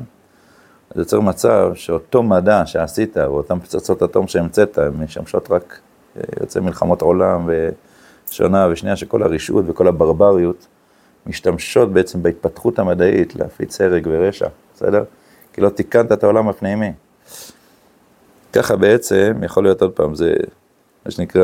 אז 0.92 0.98
יוצר 0.98 1.20
מצב 1.20 1.72
שאותו 1.76 2.24
מדע 2.24 2.66
שעשית, 2.66 3.18
ואותן 3.18 3.60
פצצות 3.60 4.04
אטום 4.04 4.28
שהמצאת, 4.28 4.78
הן 4.78 4.94
משמשות 5.04 5.52
רק 5.52 5.80
אה, 6.18 6.22
יוצא 6.42 6.60
מלחמות 6.60 7.02
עולם 7.02 7.50
ושונה 8.30 8.68
ושנייה, 8.72 8.96
שכל 8.96 9.24
הרשעות 9.24 9.66
וכל 9.68 9.88
הברבריות 9.88 10.68
משתמשות 11.28 11.94
בעצם 11.94 12.24
בהתפתחות 12.24 12.80
המדעית 12.80 13.36
להפיץ 13.36 13.82
הרג 13.82 14.08
ורשע, 14.12 14.48
בסדר? 14.76 15.04
כי 15.54 15.62
לא 15.62 15.70
תיקנת 15.70 16.12
את 16.12 16.24
העולם 16.24 16.50
הפנימי. 16.50 16.92
ככה 18.54 18.76
בעצם, 18.76 19.34
יכול 19.44 19.64
להיות 19.64 19.82
עוד 19.82 19.92
פעם, 19.92 20.16
זה 20.16 20.34
מה 21.06 21.12
שנקרא 21.12 21.44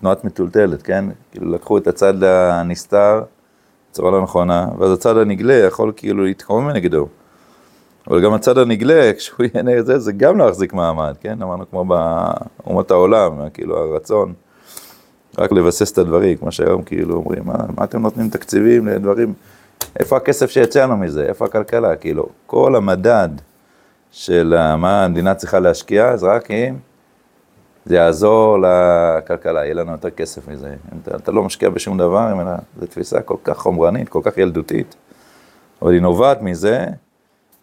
תנועת 0.00 0.24
מטולטלת, 0.24 0.82
כן? 0.82 1.04
כאילו 1.32 1.50
לקחו 1.50 1.78
את 1.78 1.86
הצד 1.86 2.22
הנסתר 2.24 3.22
בצורה 3.90 4.10
לא 4.10 4.22
נכונה, 4.22 4.68
ואז 4.78 4.92
הצד 4.92 5.16
הנגלה 5.16 5.54
יכול 5.54 5.92
כאילו 5.96 6.24
להתקומם 6.24 6.70
נגדו. 6.70 7.08
אבל 8.08 8.24
גם 8.24 8.32
הצד 8.32 8.58
הנגלה, 8.58 9.12
כשהוא 9.12 9.46
יהיה 9.54 9.62
נגד 9.62 9.86
זה, 9.86 9.98
זה 9.98 10.12
גם 10.12 10.38
לא 10.38 10.44
יחזיק 10.44 10.72
מעמד, 10.72 11.14
כן? 11.20 11.42
אמרנו 11.42 11.70
כמו 11.70 11.84
באומות 11.84 12.90
העולם, 12.90 13.32
כאילו 13.54 13.78
הרצון 13.78 14.32
רק 15.38 15.52
לבסס 15.52 15.92
את 15.92 15.98
הדברים, 15.98 16.36
כמו 16.36 16.52
שהיום 16.52 16.82
כאילו 16.82 17.14
אומרים, 17.14 17.42
מה, 17.44 17.54
מה 17.76 17.84
אתם 17.84 18.02
נותנים 18.02 18.28
תקציבים 18.30 18.86
לדברים, 18.86 19.34
איפה 19.98 20.16
הכסף 20.16 20.50
שיצא 20.50 20.82
לנו 20.82 20.96
מזה, 20.96 21.26
איפה 21.26 21.44
הכלכלה, 21.44 21.96
כאילו, 21.96 22.28
כל 22.46 22.76
המדד 22.76 23.28
של 24.12 24.54
מה 24.76 25.04
המדינה 25.04 25.34
צריכה 25.34 25.58
להשקיע, 25.60 26.16
זה 26.16 26.26
רק 26.26 26.50
אם 26.50 26.76
זה 27.84 27.96
יעזור 27.96 28.58
לכלכלה, 28.58 29.64
יהיה 29.64 29.74
לנו 29.74 29.92
יותר 29.92 30.10
כסף 30.10 30.48
מזה. 30.48 30.68
אם 30.68 30.98
אתה, 31.02 31.16
אתה 31.16 31.32
לא 31.32 31.42
משקיע 31.42 31.70
בשום 31.70 31.98
דבר, 31.98 32.54
זו 32.80 32.86
תפיסה 32.86 33.20
כל 33.20 33.36
כך 33.44 33.58
חומרנית, 33.58 34.08
כל 34.08 34.20
כך 34.24 34.38
ילדותית. 34.38 34.96
אבל 35.82 35.92
היא 35.92 36.02
נובעת 36.02 36.42
מזה 36.42 36.86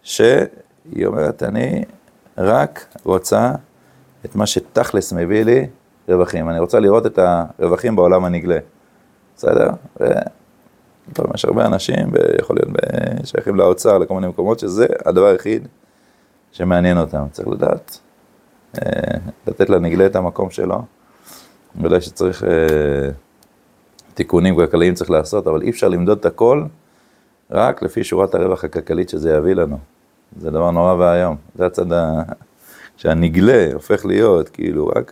שהיא 0.03 1.05
אומרת, 1.05 1.43
אני 1.43 1.83
רק 2.37 2.85
רוצה 3.03 3.51
את 4.25 4.35
מה 4.35 4.45
שתכלס 4.45 5.13
מביא 5.13 5.43
לי 5.43 5.67
רווחים. 6.07 6.49
אני 6.49 6.59
רוצה 6.59 6.79
לראות 6.79 7.05
את 7.05 7.19
הרווחים 7.59 7.95
בעולם 7.95 8.25
הנגלה. 8.25 8.57
בסדר? 9.35 9.69
ו... 9.99 10.05
יש 11.35 11.45
הרבה 11.45 11.65
אנשים, 11.65 12.11
ויכול 12.11 12.57
להיות 12.57 12.69
שייכים 13.23 13.55
לאוצר, 13.55 13.97
לכל 13.97 14.13
מיני 14.13 14.27
מקומות, 14.27 14.59
שזה 14.59 14.85
הדבר 15.05 15.25
היחיד 15.25 15.67
שמעניין 16.51 16.97
אותם. 16.97 17.23
צריך 17.31 17.47
לדעת, 17.47 17.99
אה, 18.77 19.17
לתת 19.47 19.69
לנגלה 19.69 20.05
את 20.05 20.15
המקום 20.15 20.49
שלו. 20.49 20.81
ודאי 21.81 22.01
שצריך 22.01 22.43
אה, 22.43 23.09
תיקונים 24.13 24.55
כלכליים 24.55 24.93
צריך 24.93 25.09
לעשות, 25.09 25.47
אבל 25.47 25.61
אי 25.61 25.69
אפשר 25.69 25.87
למדוד 25.87 26.17
את 26.17 26.25
הכל 26.25 26.63
רק 27.51 27.83
לפי 27.83 28.03
שורת 28.03 28.35
הרווח 28.35 28.63
הכלכלית 28.63 29.09
שזה 29.09 29.33
יביא 29.33 29.53
לנו. 29.53 29.77
זה 30.39 30.51
דבר 30.51 30.71
נורא 30.71 30.93
ואיום. 30.93 31.35
זה 31.55 31.65
הצד 31.65 31.91
ה... 31.91 32.21
שהנגלה 32.97 33.69
הופך 33.73 34.05
להיות, 34.05 34.49
כאילו, 34.49 34.87
רק 34.87 35.11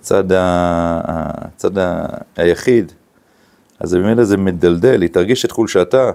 הצד, 0.00 0.32
ה... 0.32 1.00
הצד 1.46 1.78
ה... 1.78 2.06
היחיד. 2.36 2.92
אז 3.80 3.94
במילא 3.94 4.24
זה 4.24 4.36
מדלדל, 4.36 5.02
היא 5.02 5.10
תרגיש 5.10 5.44
את 5.44 5.50
חולשתה. 5.50 6.10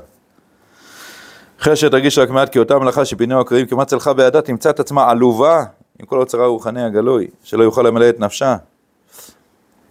אחרי 1.61 1.75
שתרגיש 1.75 2.17
רק 2.17 2.29
מעט 2.29 2.49
כי 2.49 2.59
אותה 2.59 2.79
מלאכה 2.79 3.05
שפינהו 3.05 3.41
הקראים 3.41 3.65
כמעט 3.65 3.87
צלחה 3.87 4.13
בידה, 4.13 4.41
תמצא 4.41 4.69
את 4.69 4.79
עצמה 4.79 5.09
עלובה 5.09 5.63
עם 5.99 6.05
כל 6.05 6.19
אוצרה 6.19 6.43
הרוחני 6.43 6.83
הגלוי, 6.83 7.27
שלא 7.43 7.63
יוכל 7.63 7.81
למלא 7.81 8.09
את 8.09 8.19
נפשה. 8.19 8.55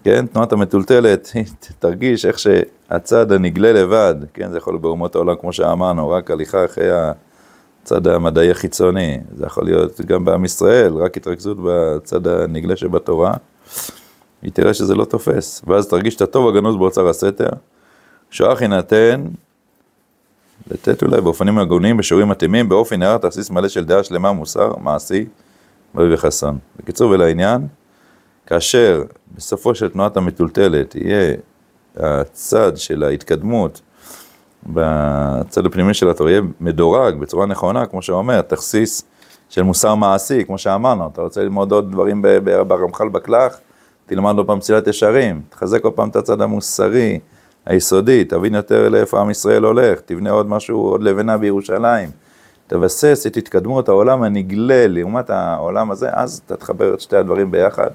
כן, 0.05 0.27
תנועת 0.27 0.53
המטולטלת, 0.53 1.33
תרגיש 1.79 2.27
איך 2.27 2.39
שהצד 2.39 3.33
הנגלה 3.33 3.73
לבד, 3.73 4.15
כן, 4.35 4.51
זה 4.51 4.59
יכול 4.59 4.73
להיות 4.73 4.83
באומות 4.83 5.15
העולם 5.15 5.35
כמו 5.41 5.53
שאמרנו, 5.53 6.11
רק 6.11 6.31
הליכה 6.31 6.65
אחרי 6.65 6.89
הצד 7.83 8.07
המדעי 8.07 8.51
החיצוני, 8.51 9.19
זה 9.37 9.47
יכול 9.47 9.65
להיות 9.65 10.01
גם 10.01 10.25
בעם 10.25 10.45
ישראל, 10.45 10.95
רק 10.95 11.17
התרכזות 11.17 11.57
בצד 11.65 12.27
הנגלה 12.27 12.77
שבתורה, 12.77 13.35
היא 14.43 14.53
תראה 14.53 14.75
שזה 14.75 14.95
לא 14.95 15.05
תופס, 15.05 15.63
ואז 15.67 15.89
תרגיש 15.89 16.17
את 16.17 16.21
הטוב 16.21 16.49
הגנוז 16.49 16.77
באוצר 16.77 17.09
הסתר, 17.09 17.49
שואך 18.31 18.63
יינתן, 18.63 19.25
לתת 20.71 21.03
אולי 21.03 21.21
באופנים 21.21 21.59
הגוניים, 21.59 21.97
בשיעורים 21.97 22.29
מתאימים, 22.29 22.69
באופן 22.69 23.03
הערת 23.03 23.23
תרסיס 23.23 23.51
מלא 23.51 23.69
של 23.69 23.85
דעה 23.85 24.05
שלמה, 24.05 24.33
מוסר, 24.33 24.73
מעשי, 24.81 25.25
בריא 25.95 26.15
וחסון. 26.15 26.59
בקיצור 26.77 27.11
ולעניין, 27.11 27.67
כאשר 28.47 29.03
בסופו 29.35 29.75
של 29.75 29.89
תנועת 29.89 30.17
המטולטלת 30.17 30.95
יהיה 30.95 31.35
הצד 31.97 32.77
של 32.77 33.03
ההתקדמות 33.03 33.81
בצד 34.67 35.67
הפנימי 35.67 35.95
של 35.95 36.11
התורה, 36.11 36.31
יהיה 36.31 36.43
מדורג 36.61 37.15
בצורה 37.15 37.47
נכונה, 37.47 37.87
כמו 37.87 38.03
שאומר, 38.03 38.43
תכסיס 38.43 39.05
של 39.49 39.63
מוסר 39.63 39.95
מעשי, 39.95 40.45
כמו 40.45 40.59
שאמרנו, 40.59 41.09
אתה 41.13 41.23
רוצה 41.23 41.43
ללמוד 41.43 41.73
עוד 41.73 41.93
דברים 41.93 42.23
ברמח"ל 42.69 43.09
בקלח, 43.09 43.61
תלמד 44.15 44.37
עוד 44.37 44.47
פעם 44.47 44.61
פסילת 44.61 44.87
ישרים, 44.87 45.43
תחזק 45.49 45.85
עוד 45.85 45.93
פעם 45.93 46.09
את 46.09 46.17
הצד 46.17 46.41
המוסרי, 46.41 47.19
היסודי, 47.67 48.25
תבין 48.25 48.55
יותר 48.55 48.89
לאיפה 48.89 49.21
עם 49.21 49.31
ישראל 49.31 49.65
הולך, 49.65 50.01
תבנה 50.01 50.31
עוד 50.31 50.47
משהו, 50.47 50.81
עוד 50.81 51.03
לבנה 51.03 51.39
בירושלים, 51.39 52.11
תבסס 52.67 53.27
את 53.27 53.37
התקדמות 53.37 53.89
העולם 53.89 54.23
הנגלה 54.23 54.87
לעומת 54.87 55.31
העולם 55.31 55.91
הזה, 55.91 56.09
אז 56.13 56.43
אתה 56.47 56.57
תחבר 56.57 56.95
את 56.95 57.01
שתי 57.01 57.17
הדברים 57.17 57.51
ביחד. 57.51 57.91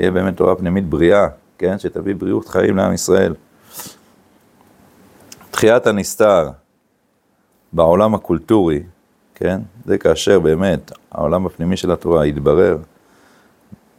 יהיה 0.00 0.10
באמת 0.10 0.36
תורה 0.36 0.54
פנימית 0.54 0.88
בריאה, 0.88 1.28
כן? 1.58 1.78
שתביא 1.78 2.14
בריאות 2.14 2.48
חיים 2.48 2.76
לעם 2.76 2.92
ישראל. 2.92 3.34
תחיית 5.50 5.86
הנסתר 5.86 6.50
בעולם 7.72 8.14
הקולטורי, 8.14 8.82
כן? 9.34 9.60
זה 9.84 9.98
כאשר 9.98 10.40
באמת 10.40 10.92
העולם 11.10 11.46
הפנימי 11.46 11.76
של 11.76 11.90
התורה 11.90 12.26
יתברר, 12.26 12.78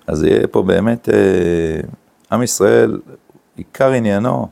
אז 0.07 0.23
יהיה 0.23 0.47
פה 0.47 0.63
באמת, 0.63 1.09
אה, 1.09 1.79
עם 2.31 2.43
ישראל, 2.43 2.99
עיקר 3.55 3.91
עניינו, 3.91 4.47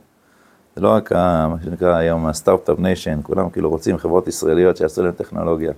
זה 0.76 0.82
לא 0.82 0.88
רק 0.88 1.12
מה 1.12 1.56
שנקרא 1.64 1.96
היום 1.96 2.26
ה 2.26 2.32
start-up 2.32 2.78
nation, 2.78 3.20
כולם 3.22 3.50
כאילו 3.50 3.70
רוצים 3.70 3.98
חברות 3.98 4.28
ישראליות 4.28 4.76
שיעשו 4.76 5.02
להם 5.02 5.12
טכנולוגיה. 5.12 5.72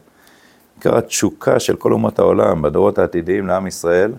עיקר 0.77 0.99
התשוקה 0.99 1.61
של 1.61 1.77
כל 1.77 1.93
אומות 1.93 2.19
העולם 2.19 2.63
בדורות 2.63 2.99
העתידיים 2.99 3.47
לעם 3.47 3.67
ישראל, 3.67 4.13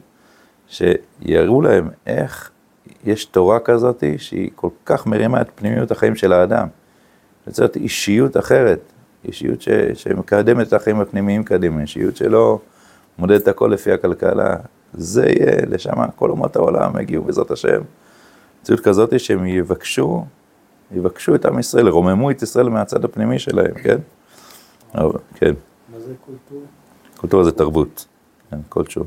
שיראו 0.67 1.61
להם 1.61 1.89
איך 2.07 2.51
יש 3.03 3.25
תורה 3.25 3.59
כזאת 3.59 4.03
שהיא 4.17 4.49
כל 4.55 4.69
כך 4.85 5.07
מרימה 5.07 5.41
את 5.41 5.47
פנימיות 5.55 5.91
החיים 5.91 6.15
של 6.15 6.33
האדם. 6.33 6.67
יוצרת 7.47 7.75
אישיות 7.75 8.37
אחרת, 8.37 8.79
אישיות 9.25 9.61
ש, 9.61 9.69
שמקדמת 9.93 10.67
את 10.67 10.73
החיים 10.73 10.99
הפנימיים 10.99 11.43
קדימה, 11.43 11.81
אישיות 11.81 12.15
שלא 12.15 12.59
מודדת 13.17 13.47
הכל 13.47 13.67
לפי 13.67 13.91
הכלכלה. 13.91 14.55
זה 14.97 15.25
יהיה, 15.25 15.65
לשם 15.67 15.93
כל 16.15 16.29
אומות 16.29 16.55
העולם 16.55 16.99
יגיעו 16.99 17.23
בעזרת 17.23 17.51
השם. 17.51 17.81
מציאות 18.61 18.79
כזאת 18.79 19.19
שהם 19.19 19.45
יבקשו, 19.45 20.25
יבקשו 20.91 21.35
את 21.35 21.45
עם 21.45 21.59
ישראל, 21.59 21.87
ירוממו 21.87 22.31
את 22.31 22.41
ישראל 22.41 22.69
מהצד 22.69 23.05
הפנימי 23.05 23.39
שלהם, 23.39 23.73
כן? 23.83 23.97
כן. 25.35 25.53
מה 25.93 25.99
זה 25.99 26.13
קולטורה? 26.25 26.65
קולטורה 27.17 27.43
זה 27.43 27.51
תרבות, 27.51 28.05
כן, 28.51 28.57
כלשהו. 28.69 29.05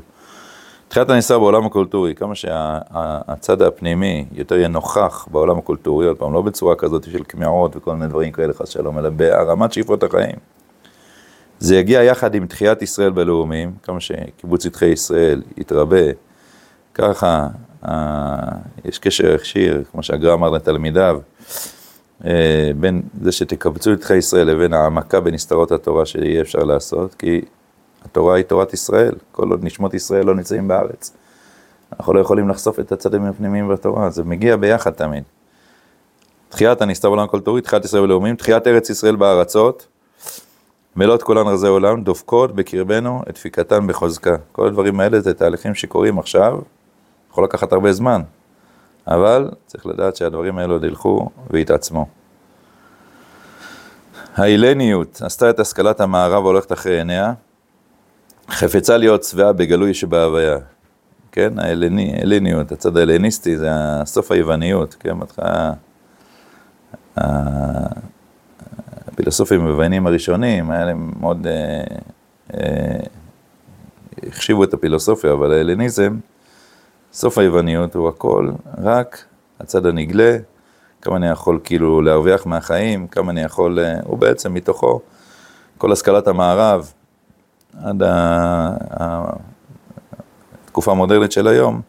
תחילת 0.87 1.09
הניסה 1.09 1.37
בעולם 1.37 1.65
הקולטורי, 1.65 2.15
כמה 2.15 2.35
שהצד 2.35 3.61
הפנימי 3.61 4.25
יותר 4.31 4.55
יהיה 4.55 4.67
נוכח 4.67 5.27
בעולם 5.31 5.57
הקולטורי, 5.57 6.07
עוד 6.07 6.17
פעם, 6.17 6.33
לא 6.33 6.41
בצורה 6.41 6.75
כזאת 6.75 7.03
של 7.03 7.23
כמיהות 7.27 7.75
וכל 7.75 7.93
מיני 7.93 8.07
דברים 8.07 8.31
כאלה, 8.31 8.53
חס 8.53 8.69
שלום, 8.69 8.99
אלא 8.99 9.09
בהרמת 9.09 9.73
שאיפות 9.73 10.03
החיים. 10.03 10.35
זה 11.59 11.75
יגיע 11.75 12.03
יחד 12.03 12.35
עם 12.35 12.47
תחיית 12.47 12.81
ישראל 12.81 13.09
בלאומים, 13.09 13.71
כמה 13.83 13.99
שקיבוץ 13.99 14.63
שטחי 14.63 14.85
ישראל 14.85 15.41
יתרבה, 15.57 16.11
ככה 16.93 17.47
אה, 17.87 18.37
יש 18.85 18.99
קשר 18.99 19.35
ישיר, 19.35 19.83
כמו 19.91 20.03
שהגר"א 20.03 20.33
אמר 20.33 20.49
לתלמידיו, 20.49 21.19
אה, 22.25 22.71
בין 22.79 23.01
זה 23.21 23.31
שתקבצו 23.31 23.93
את 23.93 24.09
ישראל 24.09 24.47
לבין 24.47 24.73
העמקה 24.73 25.19
בנסתרות 25.19 25.71
התורה 25.71 26.05
שיהיה 26.05 26.41
אפשר 26.41 26.59
לעשות, 26.59 27.15
כי 27.15 27.41
התורה 28.05 28.35
היא 28.35 28.43
תורת 28.43 28.73
ישראל, 28.73 29.15
כל 29.31 29.49
עוד 29.49 29.63
נשמות 29.63 29.93
ישראל 29.93 30.25
לא 30.25 30.35
נמצאים 30.35 30.67
בארץ. 30.67 31.13
אנחנו 31.99 32.13
לא 32.13 32.19
יכולים 32.19 32.49
לחשוף 32.49 32.79
את 32.79 32.91
הצדדים 32.91 33.25
הפנימיים 33.25 33.67
בתורה, 33.67 34.09
זה 34.09 34.23
מגיע 34.23 34.55
ביחד 34.55 34.91
תמיד. 34.91 35.23
תחיית 36.49 36.81
הנסתר 36.81 37.09
בעולם 37.09 37.27
כל 37.27 37.39
תורי, 37.39 37.61
תחיית 37.61 37.85
ישראל 37.85 38.03
בלאומים, 38.03 38.35
תחיית 38.35 38.67
ארץ 38.67 38.89
ישראל 38.89 39.15
בארצות, 39.15 39.87
מלאת 40.99 41.23
כולן 41.23 41.47
רזי 41.47 41.67
עולם, 41.67 42.03
דופקות 42.03 42.55
בקרבנו 42.55 43.21
את 43.29 43.33
דפיקתן 43.33 43.87
בחוזקה. 43.87 44.35
כל 44.51 44.67
הדברים 44.67 44.99
האלה 44.99 45.19
זה 45.19 45.33
תהליכים 45.33 45.75
שקורים 45.75 46.19
עכשיו, 46.19 46.59
יכול 47.31 47.43
לקחת 47.43 47.73
הרבה 47.73 47.93
זמן, 47.93 48.21
אבל 49.07 49.49
צריך 49.65 49.85
לדעת 49.85 50.15
שהדברים 50.15 50.57
האלו 50.57 50.73
עוד 50.73 50.83
ילכו 50.83 51.29
ויתעצמו. 51.49 52.05
ההילניות 54.35 55.21
עשתה 55.25 55.49
את 55.49 55.59
השכלת 55.59 56.01
המערב 56.01 56.43
והולכת 56.43 56.71
אחרי 56.71 56.97
עיניה, 56.97 57.33
חפצה 58.49 58.97
להיות 58.97 59.23
שבעה 59.23 59.53
בגלוי 59.53 59.93
שבהוויה, 59.93 60.57
כן, 61.31 61.59
ההלני, 61.59 62.13
ההלניות, 62.17 62.71
הצד 62.71 62.97
ההלניסטי 62.97 63.57
זה 63.57 63.67
הסוף 63.71 64.31
היווניות, 64.31 64.95
כן, 64.99 65.13
מתחילה, 65.13 65.73
הפילוסופים 69.19 69.65
היוונים 69.65 70.07
הראשונים, 70.07 70.71
היה 70.71 70.85
להם 70.85 71.11
מאוד, 71.19 71.47
אה, 71.47 71.83
אה, 72.53 72.99
החשיבו 74.27 74.63
את 74.63 74.73
הפילוסופיה, 74.73 75.33
אבל 75.33 75.51
ההלניזם, 75.51 76.17
סוף 77.13 77.37
היווניות 77.37 77.95
הוא 77.95 78.09
הכל, 78.09 78.49
רק 78.83 79.25
הצד 79.59 79.85
הנגלה, 79.85 80.37
כמה 81.01 81.15
אני 81.15 81.29
יכול 81.29 81.59
כאילו 81.63 82.01
להרוויח 82.01 82.45
מהחיים, 82.45 83.07
כמה 83.07 83.31
אני 83.31 83.41
יכול, 83.41 83.79
אה, 83.79 83.99
הוא 84.03 84.17
בעצם 84.17 84.53
מתוכו, 84.53 84.99
כל 85.77 85.91
השכלת 85.91 86.27
המערב, 86.27 86.91
עד 87.83 88.03
התקופה 90.65 90.91
המודרנית 90.91 91.31
של 91.31 91.47
היום, 91.47 91.81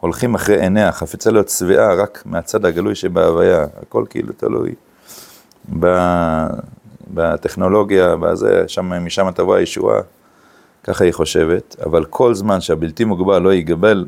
הולכים 0.00 0.34
אחרי 0.34 0.60
עיניה, 0.60 0.92
חפצה 0.92 1.30
להיות 1.30 1.48
שבעה 1.48 1.94
רק 1.94 2.22
מהצד 2.26 2.64
הגלוי 2.64 2.94
שבהוויה, 2.94 3.66
הכל 3.82 4.04
כאילו 4.10 4.32
תלוי 4.32 4.74
בטכנולוגיה, 7.14 8.16
בזה, 8.16 8.64
שם, 8.66 9.04
משם 9.04 9.30
תבוא 9.30 9.54
הישועה, 9.54 10.00
ככה 10.84 11.04
היא 11.04 11.12
חושבת, 11.12 11.76
אבל 11.86 12.04
כל 12.04 12.34
זמן 12.34 12.60
שהבלתי 12.60 13.04
מוגבל 13.04 13.38
לא 13.38 13.54
יגבל, 13.54 14.06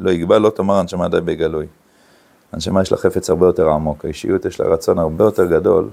לא 0.00 0.10
יגבל, 0.10 0.38
לא 0.38 0.50
תאמר 0.50 0.74
הנשמה 0.74 1.08
די 1.08 1.20
בגלוי. 1.20 1.66
הנשמה 2.52 2.82
יש 2.82 2.92
לה 2.92 2.98
חפץ 2.98 3.30
הרבה 3.30 3.46
יותר 3.46 3.68
עמוק, 3.68 4.04
האישיות 4.04 4.44
יש 4.44 4.60
לה 4.60 4.66
רצון 4.68 4.98
הרבה 4.98 5.24
יותר 5.24 5.46
גדול. 5.46 5.88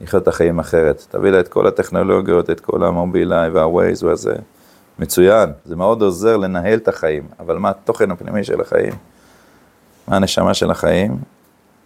לחיות 0.00 0.22
את 0.22 0.28
החיים 0.28 0.58
אחרת. 0.58 1.06
תביא 1.10 1.30
לה 1.30 1.40
את 1.40 1.48
כל 1.48 1.66
הטכנולוגיות, 1.66 2.50
את 2.50 2.60
כל 2.60 2.84
המובילאיי 2.84 3.50
והווייז 3.50 4.02
והזה. 4.02 4.34
מצוין, 4.98 5.50
זה 5.64 5.76
מאוד 5.76 6.02
עוזר 6.02 6.36
לנהל 6.36 6.78
את 6.78 6.88
החיים, 6.88 7.26
אבל 7.40 7.58
מה 7.58 7.70
התוכן 7.70 8.10
הפנימי 8.10 8.44
של 8.44 8.60
החיים? 8.60 8.92
מה 10.08 10.16
הנשמה 10.16 10.54
של 10.54 10.70
החיים? 10.70 11.18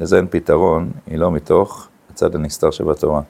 לזה 0.00 0.16
אין 0.16 0.26
פתרון, 0.30 0.90
היא 1.06 1.18
לא 1.18 1.30
מתוך 1.30 1.88
הצד 2.18 2.34
הנסתר 2.34 2.70
שבתורה. 2.70 3.20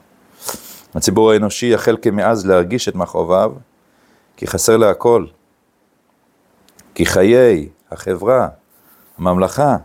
הציבור 0.95 1.31
האנושי 1.31 1.65
יחל 1.65 1.97
כמאז 2.01 2.47
להרגיש 2.47 2.89
את 2.89 2.95
מכאוביו, 2.95 3.51
כי 4.37 4.47
חסר 4.47 4.77
להכל. 4.77 5.25
כי 6.95 7.05
חיי 7.05 7.69
החברה, 7.91 8.47
הממלכה, 9.17 9.77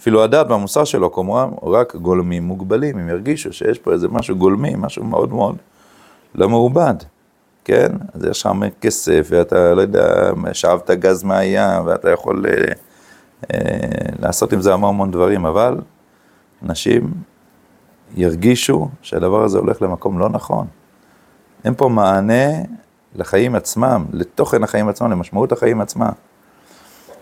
אפילו 0.00 0.24
הדת 0.24 0.46
והמוסר 0.50 0.84
שלו, 0.84 1.12
כמובן, 1.12 1.48
רק 1.62 1.96
גולמים 1.96 2.42
מוגבלים, 2.42 2.98
הם 2.98 3.08
ירגישו 3.08 3.52
שיש 3.52 3.78
פה 3.78 3.92
איזה 3.92 4.08
משהו 4.08 4.36
גולמי, 4.36 4.74
משהו 4.76 5.04
מאוד 5.04 5.32
מאוד 5.32 5.56
לא 6.34 6.48
מעובד, 6.48 6.94
כן? 7.64 7.88
אז 8.14 8.24
יש 8.24 8.40
שם 8.40 8.60
כסף, 8.80 9.26
ואתה, 9.30 9.74
לא 9.74 9.80
יודע, 9.80 10.32
שאבת 10.52 10.90
גז 10.90 11.22
מהים, 11.22 11.86
ואתה 11.86 12.10
יכול 12.10 12.46
אה, 12.46 12.72
אה, 13.54 13.88
לעשות 14.18 14.52
עם 14.52 14.60
זה 14.60 14.72
המון 14.74 14.94
המון 14.94 15.10
דברים, 15.10 15.46
אבל 15.46 15.76
אנשים 16.62 17.12
ירגישו 18.16 18.88
שהדבר 19.02 19.44
הזה 19.44 19.58
הולך 19.58 19.82
למקום 19.82 20.18
לא 20.18 20.28
נכון. 20.28 20.66
אין 21.64 21.74
פה 21.74 21.88
מענה 21.88 22.50
לחיים 23.14 23.54
עצמם, 23.54 24.04
לתוכן 24.12 24.62
החיים 24.62 24.88
עצמם, 24.88 25.10
למשמעות 25.10 25.52
החיים 25.52 25.80
עצמם. 25.80 26.12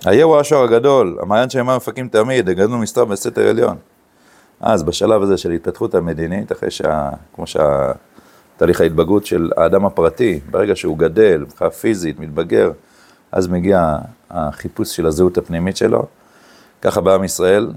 היהו 0.05 0.41
השור 0.41 0.65
הגדול, 0.65 1.19
המעיין 1.23 1.51
שמה 1.51 1.77
מפקים 1.77 2.09
תמיד, 2.09 2.49
הגדלנו 2.49 2.79
מסתר 2.79 3.05
בסתר 3.05 3.49
עליון. 3.49 3.77
אז 4.61 4.83
בשלב 4.83 5.23
הזה 5.23 5.37
של 5.37 5.51
התפתחות 5.51 5.95
המדינית, 5.95 6.53
אחרי 6.53 6.71
שה... 6.71 7.11
כמו 7.35 7.45
שהתהליך 7.47 8.81
ההתבגרות 8.81 9.27
של 9.27 9.51
האדם 9.57 9.85
הפרטי, 9.85 10.41
ברגע 10.51 10.77
שהוא 10.77 10.99
גדל, 10.99 11.41
מבחינה 11.41 11.71
פיזית, 11.71 12.19
מתבגר, 12.19 12.73
אז 13.33 13.49
מגיע 13.49 13.97
החיפוש 14.31 14.97
של 14.97 15.07
הזהות 15.07 15.39
הפנימית 15.39 15.77
שלו. 15.77 16.07
ככה 16.83 17.01
בעם 17.01 17.25
ישראל, 17.25 17.73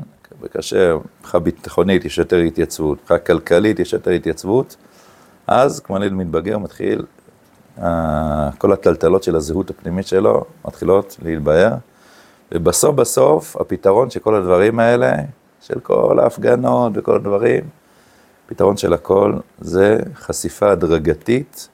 וכאשר 0.46 1.00
מבחינה 1.22 1.44
ביטחונית 1.44 2.06
יש 2.06 2.18
יותר 2.18 2.38
התייצבות, 2.38 2.98
מבחינה 3.02 3.20
כלכלית 3.20 3.80
יש 3.80 3.94
יותר 3.94 4.12
התייצבות, 4.12 4.76
אז 5.48 5.80
כמו 5.80 5.98
ילד 5.98 6.14
מתבגר 6.14 6.58
מתחיל, 6.58 7.06
כל 8.58 8.74
הטלטלות 8.74 9.24
של 9.24 9.36
הזהות 9.36 9.70
הפנימית 9.70 10.08
שלו 10.08 10.46
מתחילות 10.66 11.18
להתבהר. 11.22 11.74
ובסוף 12.52 12.96
בסוף, 12.96 13.56
הפתרון 13.56 14.10
של 14.10 14.20
כל 14.20 14.36
הדברים 14.36 14.80
האלה, 14.80 15.14
של 15.62 15.80
כל 15.80 16.20
ההפגנות 16.20 16.92
וכל 16.96 17.16
הדברים, 17.16 17.64
הפתרון 18.46 18.78
של 18.78 18.94
הכל 18.94 19.34
זה 19.60 20.00
חשיפה 20.16 20.72
הדרגתית 20.72 21.70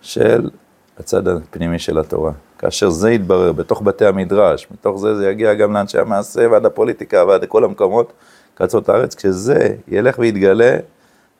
של 0.00 0.50
הצד 0.98 1.28
הפנימי 1.28 1.78
של 1.78 1.98
התורה. 1.98 2.32
כאשר 2.58 2.90
זה 2.90 3.10
יתברר 3.10 3.52
בתוך 3.52 3.82
בתי 3.82 4.06
המדרש, 4.06 4.66
מתוך 4.70 5.00
זה 5.00 5.14
זה 5.14 5.30
יגיע 5.30 5.54
גם 5.54 5.72
לאנשי 5.72 5.98
המעשה 5.98 6.48
ועד 6.50 6.66
הפוליטיקה 6.66 7.24
ועד 7.28 7.44
כל 7.44 7.64
המקומות, 7.64 8.12
קצות 8.54 8.88
הארץ, 8.88 9.14
כשזה 9.14 9.74
ילך 9.88 10.18
ויתגלה, 10.18 10.76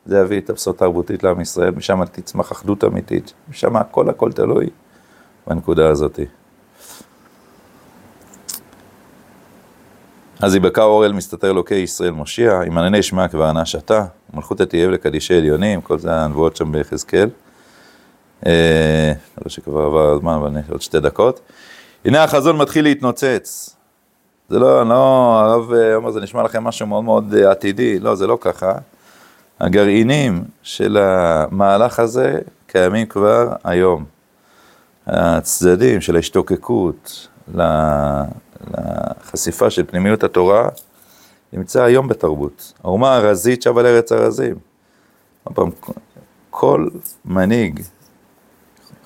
זה 0.05 0.19
יביא 0.19 0.39
את 0.39 0.49
הבשורה 0.49 0.77
תרבותית 0.77 1.23
לעם 1.23 1.41
ישראל, 1.41 1.71
משם 1.71 2.05
תצמח 2.05 2.51
אחדות 2.51 2.83
אמיתית, 2.83 3.33
משם 3.49 3.75
הכל 3.75 4.09
הכל 4.09 4.31
תלוי 4.31 4.69
בנקודה 5.47 5.89
הזאתי. 5.89 6.25
אז 10.41 10.55
יבקע 10.55 10.83
אור 10.83 11.05
אל 11.05 11.13
מסתתר 11.13 11.49
אלוקי 11.49 11.75
ישראל 11.75 12.11
מושיע, 12.11 12.61
אם 12.67 12.77
ענני 12.77 13.03
שמע 13.03 13.27
כבר 13.27 13.45
ענה 13.45 13.65
שתה, 13.65 14.05
ומלכות 14.33 14.61
תהיה 14.61 14.87
לקדישי 14.87 15.37
עליונים, 15.37 15.81
כל 15.81 15.99
זה 15.99 16.15
הנבואות 16.15 16.55
שם 16.55 16.71
ביחזקאל. 16.71 17.29
אה, 18.45 19.11
לא 19.45 19.49
שכבר 19.49 19.81
עבר 19.81 20.11
הזמן, 20.11 20.33
אבל 20.33 20.51
עוד 20.69 20.81
שתי 20.81 20.99
דקות. 20.99 21.39
הנה 22.05 22.23
החזון 22.23 22.57
מתחיל 22.57 22.83
להתנוצץ. 22.83 23.75
זה 24.49 24.59
לא, 24.59 24.89
לא, 24.89 25.39
הרב 25.39 25.73
אומר, 25.95 26.11
זה 26.11 26.21
נשמע 26.21 26.43
לכם 26.43 26.63
משהו 26.63 26.87
מאוד 26.87 27.03
מאוד 27.03 27.33
אה, 27.33 27.51
עתידי, 27.51 27.99
לא, 27.99 28.15
זה 28.15 28.27
לא 28.27 28.37
ככה. 28.41 28.73
הגרעינים 29.59 30.43
של 30.63 30.97
המהלך 30.97 31.99
הזה 31.99 32.39
קיימים 32.67 33.05
כבר 33.05 33.53
היום. 33.63 34.05
הצדדים 35.07 36.01
של 36.01 36.15
ההשתוקקות 36.15 37.27
לחשיפה 38.73 39.69
של 39.69 39.85
פנימיות 39.85 40.23
התורה, 40.23 40.69
נמצא 41.53 41.83
היום 41.83 42.07
בתרבות. 42.07 42.73
האומה 42.83 43.15
הרזית 43.15 43.61
שבה 43.61 43.83
לארץ 43.83 44.11
הרזים. 44.11 44.55
כל 46.49 46.87
מנהיג, 47.25 47.81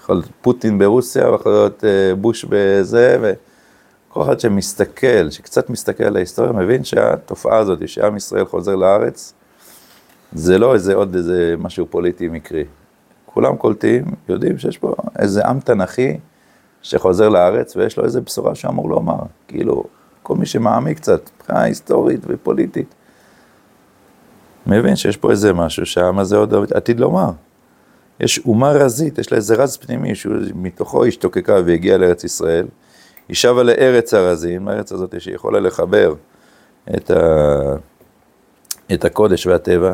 יכול 0.04 0.16
להיות 0.16 0.30
פוטין 0.42 0.80
ברוסיה, 0.80 1.32
ויכול 1.32 1.52
להיות 1.52 1.84
אה, 1.84 2.16
בוש 2.16 2.46
בזה, 2.50 3.18
וכל 3.22 4.22
אחד 4.22 4.40
שמסתכל, 4.40 5.30
שקצת 5.30 5.70
מסתכל 5.70 6.04
על 6.04 6.16
ההיסטוריה, 6.16 6.52
מבין 6.52 6.84
שהתופעה 6.84 7.58
הזאת, 7.58 7.90
שעם 7.90 8.18
ישראל 8.18 8.46
חוזר 8.46 8.76
לארץ, 8.76 9.34
זה 10.34 10.58
לא 10.58 10.74
איזה 10.74 10.96
עוד 10.96 11.16
איזה 11.16 11.56
משהו 11.58 11.86
פוליטי 11.90 12.28
מקרי. 12.28 12.66
כולם 13.26 13.56
קולטים, 13.56 14.06
יודעים 14.30 14.58
שיש 14.58 14.78
פה 14.78 14.96
איזה 15.20 15.48
עם 15.48 15.60
תנכי 15.60 16.18
שחוזר 16.82 17.30
לארץ 17.30 17.76
ויש 17.76 17.98
לו 17.98 18.06
איזה 18.06 18.22
בשורה 18.22 18.56
שאמור 18.56 18.90
לומר. 18.90 19.20
כאילו, 19.48 19.84
כל 20.24 20.36
מי 20.36 20.46
שמעמיק 20.46 20.98
קצת, 20.98 21.30
מבחינה 21.38 21.62
היסטורית 21.62 22.20
ופוליטית, 22.28 22.94
מבין 24.68 24.96
שיש 24.96 25.18
פה 25.18 25.32
איזה 25.32 25.54
משהו 25.54 25.86
שהעם 25.86 26.20
הזה 26.20 26.38
עוד 26.38 26.74
עתיד 26.74 27.00
לומר. 27.00 27.32
יש 28.24 28.40
אומה 28.40 28.72
רזית, 28.72 29.18
יש 29.18 29.32
לה 29.32 29.38
איזה 29.38 29.56
רז 29.56 29.78
פנימי 29.78 30.16
שמתוכו 30.16 31.06
השתוקקה 31.06 31.60
והגיעה 31.66 31.98
לארץ 31.98 32.24
ישראל. 32.24 32.66
היא 33.30 33.36
שבה 33.36 33.64
לארץ 33.64 34.14
הרזים, 34.14 34.68
הארץ 34.68 34.92
הזאת 34.92 35.22
שיכולה 35.22 35.60
לחבר 35.60 36.14
את, 36.96 37.12
ה... 37.12 37.76
את 38.94 39.06
הקודש 39.06 39.48
והטבע. 39.48 39.94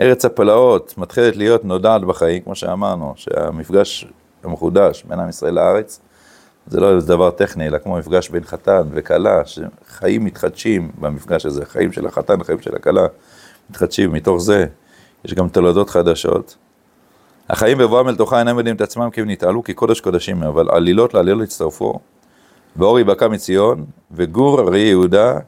ארץ 0.00 0.24
הפלאות 0.24 0.94
מתחילת 0.98 1.36
להיות 1.36 1.64
נודעת 1.64 2.04
בחיים, 2.04 2.42
כמו 2.42 2.54
שאמרנו, 2.54 3.12
שהמפגש 3.16 4.06
המחודש 4.44 5.04
בין 5.04 5.20
עם 5.20 5.28
ישראל 5.28 5.54
לארץ, 5.54 6.00
זה 6.66 6.80
לא 6.80 7.00
דבר 7.00 7.30
טכני, 7.30 7.66
אלא 7.66 7.78
כמו 7.78 7.98
מפגש 7.98 8.28
בין 8.28 8.44
חתן 8.44 8.82
וכלה, 8.90 9.42
שחיים 9.44 10.24
מתחדשים 10.24 10.90
במפגש 11.00 11.46
הזה, 11.46 11.66
חיים 11.66 11.92
של 11.92 12.06
החתן, 12.06 12.44
חיים 12.44 12.60
של 12.60 12.76
הכלה, 12.76 13.06
מתחדשים, 13.70 14.12
מתוך 14.12 14.38
זה 14.38 14.66
יש 15.24 15.34
גם 15.34 15.48
תולדות 15.48 15.90
חדשות. 15.90 16.56
החיים 17.50 17.78
בבואם 17.78 18.08
אל 18.08 18.16
תוכה 18.16 18.38
אינם 18.38 18.58
יודעים 18.58 18.76
את 18.76 18.80
עצמם 18.80 19.10
כי 19.10 19.20
הם 19.20 19.30
נתעלו 19.30 19.64
כקודש 19.64 20.00
קודשים, 20.00 20.42
אבל 20.42 20.70
עלילות 20.70 21.14
לעלילות 21.14 21.42
הצטרפו, 21.42 21.98
ואור 22.76 23.00
יבקע 23.00 23.28
מציון, 23.28 23.84
וגור 24.10 24.60
ארי 24.60 24.78
יהודה 24.78 25.38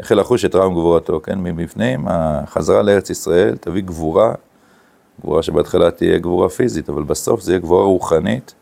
החל 0.00 0.20
לחוש 0.20 0.44
את 0.44 0.54
רעם 0.54 0.72
גבורתו, 0.72 1.20
כן, 1.20 1.38
מבפנים, 1.38 2.04
החזרה 2.08 2.82
לארץ 2.82 3.10
ישראל 3.10 3.56
תביא 3.56 3.82
גבורה, 3.82 4.32
גבורה 5.20 5.42
שבהתחלה 5.42 5.90
תהיה 5.90 6.18
גבורה 6.18 6.48
פיזית, 6.48 6.88
אבל 6.88 7.02
בסוף 7.02 7.40
זה 7.40 7.52
יהיה 7.52 7.60
גבורה 7.60 7.84
רוחנית, 7.84 8.54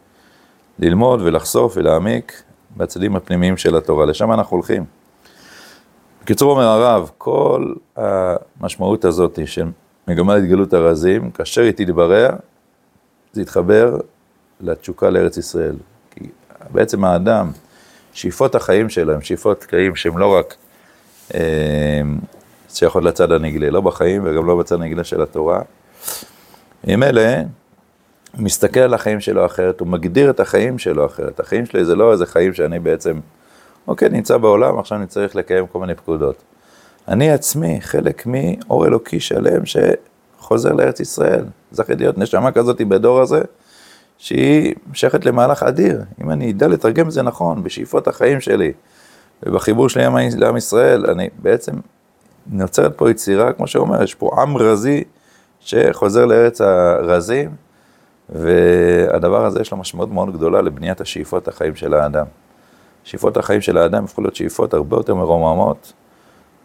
ללמוד 0.78 1.20
ולחשוף 1.22 1.72
ולהעמיק 1.76 2.42
בצדדים 2.76 3.16
הפנימיים 3.16 3.56
של 3.56 3.76
התורה, 3.76 4.06
לשם 4.06 4.32
אנחנו 4.32 4.56
הולכים. 4.56 4.84
בקיצור 6.22 6.50
אומר 6.50 6.64
הרב, 6.64 7.10
כל 7.18 7.72
המשמעות 7.96 9.04
הזאת 9.04 9.38
של 9.46 9.66
מגמת 10.08 10.36
התגלות 10.42 10.72
הרזים, 10.72 11.30
כאשר 11.30 11.62
היא 11.62 11.72
תתברר, 11.72 12.30
זה 13.32 13.42
יתחבר 13.42 13.96
לתשוקה 14.60 15.10
לארץ 15.10 15.36
ישראל. 15.36 15.76
כי 16.10 16.24
בעצם 16.70 17.04
האדם, 17.04 17.50
שאיפות 18.12 18.54
החיים 18.54 18.88
שלו 18.88 19.12
הם 19.12 19.20
שאיפות 19.20 19.64
קיים 19.64 19.96
שהם 19.96 20.18
לא 20.18 20.26
רק 20.26 20.54
אה, 21.34 21.40
שייכות 22.68 23.04
לצד 23.04 23.32
הנגלה, 23.32 23.70
לא 23.70 23.80
בחיים 23.80 24.22
וגם 24.24 24.46
לא 24.46 24.56
בצד 24.56 24.74
הנגלה 24.74 25.04
של 25.04 25.22
התורה. 25.22 25.62
עם 26.86 27.02
אלה, 27.02 27.36
הוא 28.32 28.42
מסתכל 28.42 28.80
על 28.80 28.94
החיים 28.94 29.20
שלו 29.20 29.46
אחרת, 29.46 29.80
הוא 29.80 29.88
מגדיר 29.88 30.30
את 30.30 30.40
החיים 30.40 30.78
שלו 30.78 31.06
אחרת. 31.06 31.40
החיים 31.40 31.66
שלי 31.66 31.84
זה 31.84 31.94
לא 31.94 32.12
איזה 32.12 32.26
חיים 32.26 32.54
שאני 32.54 32.78
בעצם, 32.78 33.20
אוקיי, 33.88 34.08
נמצא 34.08 34.36
בעולם, 34.36 34.78
עכשיו 34.78 34.98
אני 34.98 35.06
צריך 35.06 35.36
לקיים 35.36 35.66
כל 35.66 35.78
מיני 35.80 35.94
פקודות. 35.94 36.42
אני 37.08 37.30
עצמי 37.30 37.80
חלק 37.80 38.26
מאור 38.26 38.86
אלוקי 38.86 39.20
שלם 39.20 39.62
שחוזר 39.64 40.72
לארץ 40.72 41.00
ישראל. 41.00 41.44
זכיתי 41.72 42.02
להיות 42.02 42.18
נשמה 42.18 42.52
כזאת 42.52 42.80
בדור 42.80 43.20
הזה, 43.20 43.40
שהיא 44.18 44.74
שייכת 44.92 45.24
למהלך 45.24 45.62
אדיר. 45.62 46.02
אם 46.22 46.30
אני 46.30 46.50
אדע 46.50 46.68
לתרגם 46.68 47.06
את 47.06 47.12
זה 47.12 47.22
נכון, 47.22 47.62
בשאיפות 47.62 48.08
החיים 48.08 48.40
שלי, 48.40 48.72
ובחיבור 49.42 49.88
שלי 49.88 50.04
לעם 50.38 50.56
ישראל, 50.56 51.10
אני 51.10 51.28
בעצם, 51.38 51.72
נוצרת 52.46 52.96
פה 52.96 53.10
יצירה, 53.10 53.52
כמו 53.52 53.66
שאומר, 53.66 54.02
יש 54.02 54.14
פה 54.14 54.30
עם 54.42 54.56
רזי 54.56 55.04
שחוזר 55.60 56.26
לארץ 56.26 56.60
הרזים, 56.60 57.50
והדבר 58.28 59.46
הזה 59.46 59.60
יש 59.60 59.72
לו 59.72 59.76
משמעות 59.76 60.10
מאוד 60.10 60.32
גדולה 60.32 60.62
לבניית 60.62 61.00
השאיפות 61.00 61.48
החיים 61.48 61.76
של 61.76 61.94
האדם. 61.94 62.26
שאיפות 63.04 63.36
החיים 63.36 63.60
של 63.60 63.78
האדם 63.78 64.04
הפכו 64.04 64.22
להיות 64.22 64.36
שאיפות 64.36 64.74
הרבה 64.74 64.96
יותר 64.96 65.14
מרוממות, 65.14 65.92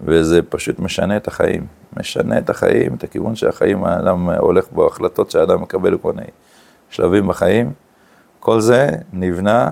וזה 0.01 0.41
פשוט 0.41 0.79
משנה 0.79 1.17
את 1.17 1.27
החיים. 1.27 1.67
משנה 1.97 2.37
את 2.37 2.49
החיים, 2.49 2.93
את 2.93 3.03
הכיוון 3.03 3.35
שהחיים, 3.35 3.83
האדם 3.83 4.29
הולך 4.29 4.65
בו, 4.71 4.87
החלטות 4.87 5.31
שהאדם 5.31 5.61
מקבל 5.61 5.97
כל 5.97 6.13
מיני 6.13 6.27
שלבים 6.89 7.27
בחיים. 7.27 7.71
כל 8.39 8.61
זה 8.61 8.89
נבנה 9.13 9.69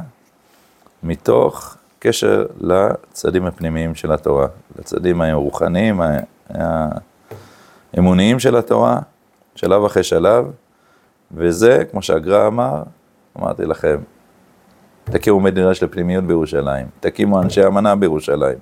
מתוך 1.03 1.77
קשר 1.99 2.45
לצדים 2.59 3.45
הפנימיים 3.45 3.95
של 3.95 4.11
התורה, 4.11 4.47
לצדים 4.79 5.21
הרוחניים, 5.21 6.01
האמוניים 7.93 8.39
של 8.39 8.55
התורה, 8.55 8.99
שלב 9.55 9.83
אחרי 9.83 10.03
שלב. 10.03 10.45
וזה, 11.31 11.83
כמו 11.91 12.01
שהגר"א 12.01 12.47
אמר, 12.47 12.83
אמרתי 13.39 13.65
לכם, 13.65 13.97
תקימו 15.03 15.39
מדינה 15.39 15.73
של 15.73 15.87
פנימיות 15.87 16.23
בירושלים, 16.23 16.87
תקימו 16.99 17.41
אנשי 17.41 17.67
אמנה 17.67 17.95
בירושלים, 17.95 18.57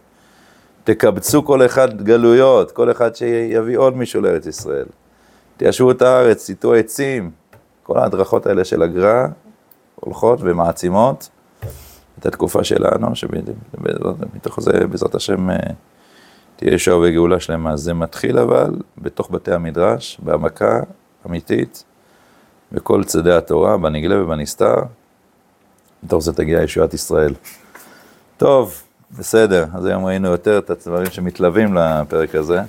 תקבצו 0.84 1.46
כל 1.46 1.66
אחד 1.66 2.02
גלויות, 2.02 2.72
כל 2.72 2.92
אחד 2.92 3.16
שיביא 3.16 3.78
עוד 3.78 3.98
מישהו 3.98 4.22
לארץ 4.22 4.46
ישראל, 4.46 4.86
תיישבו 5.58 5.92
את 5.92 6.02
הארץ, 6.02 6.46
תיטו 6.46 6.74
עצים, 6.74 7.32
כל 7.84 7.98
ההדרכות 7.98 8.46
האלה 8.46 8.66
של 8.66 8.82
הגר"א 8.82 9.28
הולכות 9.96 10.40
ומעצימות 10.42 11.30
את 12.20 12.26
התקופה 12.26 12.64
שלנו, 12.64 13.16
שמתוך 13.16 14.60
זה 14.60 14.88
בעזרת 14.88 15.16
השם 15.16 15.50
אה, 15.50 15.58
תהיה 16.56 16.74
ישועה 16.74 16.98
וגאולה 16.98 17.40
שלמה. 17.40 17.78
זה 17.78 17.94
מתחיל 17.94 18.40
אבל 18.40 18.76
בתוך 18.98 19.32
בתי 19.32 19.54
המדרש, 19.54 20.20
בהעמקה 20.24 20.80
אמיתית, 21.26 21.84
בכל 22.72 23.04
צדי 23.04 23.34
התורה, 23.34 23.78
בנגלה 23.78 24.24
ובנסתר. 24.24 24.76
מתוך 26.04 26.24
זה 26.24 26.34
תגיע 26.34 26.64
ישועת 26.64 26.94
ישראל. 26.94 27.34
טוב, 28.38 28.84
בסדר, 29.18 29.66
אז 29.74 29.86
היום 29.86 30.06
ראינו 30.06 30.28
יותר 30.28 30.58
את 30.58 30.70
הדברים 30.70 31.12
שמתלווים 31.12 31.76
לפרק 31.76 32.36
הזה, 32.36 32.62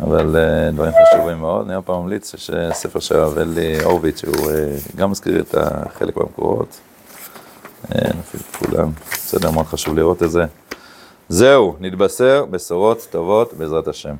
אבל 0.00 0.36
uh, 0.36 0.74
דברים 0.74 0.92
חשובים 0.92 1.38
מאוד. 1.38 1.66
אני 1.66 1.74
עוד 1.74 1.84
פעם 1.84 2.02
ממליץ, 2.02 2.34
יש 2.34 2.50
ספר 2.72 3.00
של 3.00 3.16
הרב 3.16 3.38
אלי 3.38 3.82
הורוביץ, 3.82 4.20
שהוא 4.20 4.34
uh, 4.34 4.96
גם 4.96 5.10
מזכיר 5.10 5.40
את 5.40 5.54
החלק 5.54 6.16
במקורות. 6.16 6.80
נפעיל 7.90 8.42
את 8.50 8.56
כולם, 8.56 8.90
בסדר, 9.12 9.50
מאוד 9.50 9.66
חשוב 9.66 9.96
לראות 9.96 10.22
את 10.22 10.30
זה. 10.30 10.44
זהו, 11.28 11.76
נתבשר 11.80 12.44
בשורות 12.50 13.06
טובות 13.10 13.54
בעזרת 13.54 13.88
השם. 13.88 14.14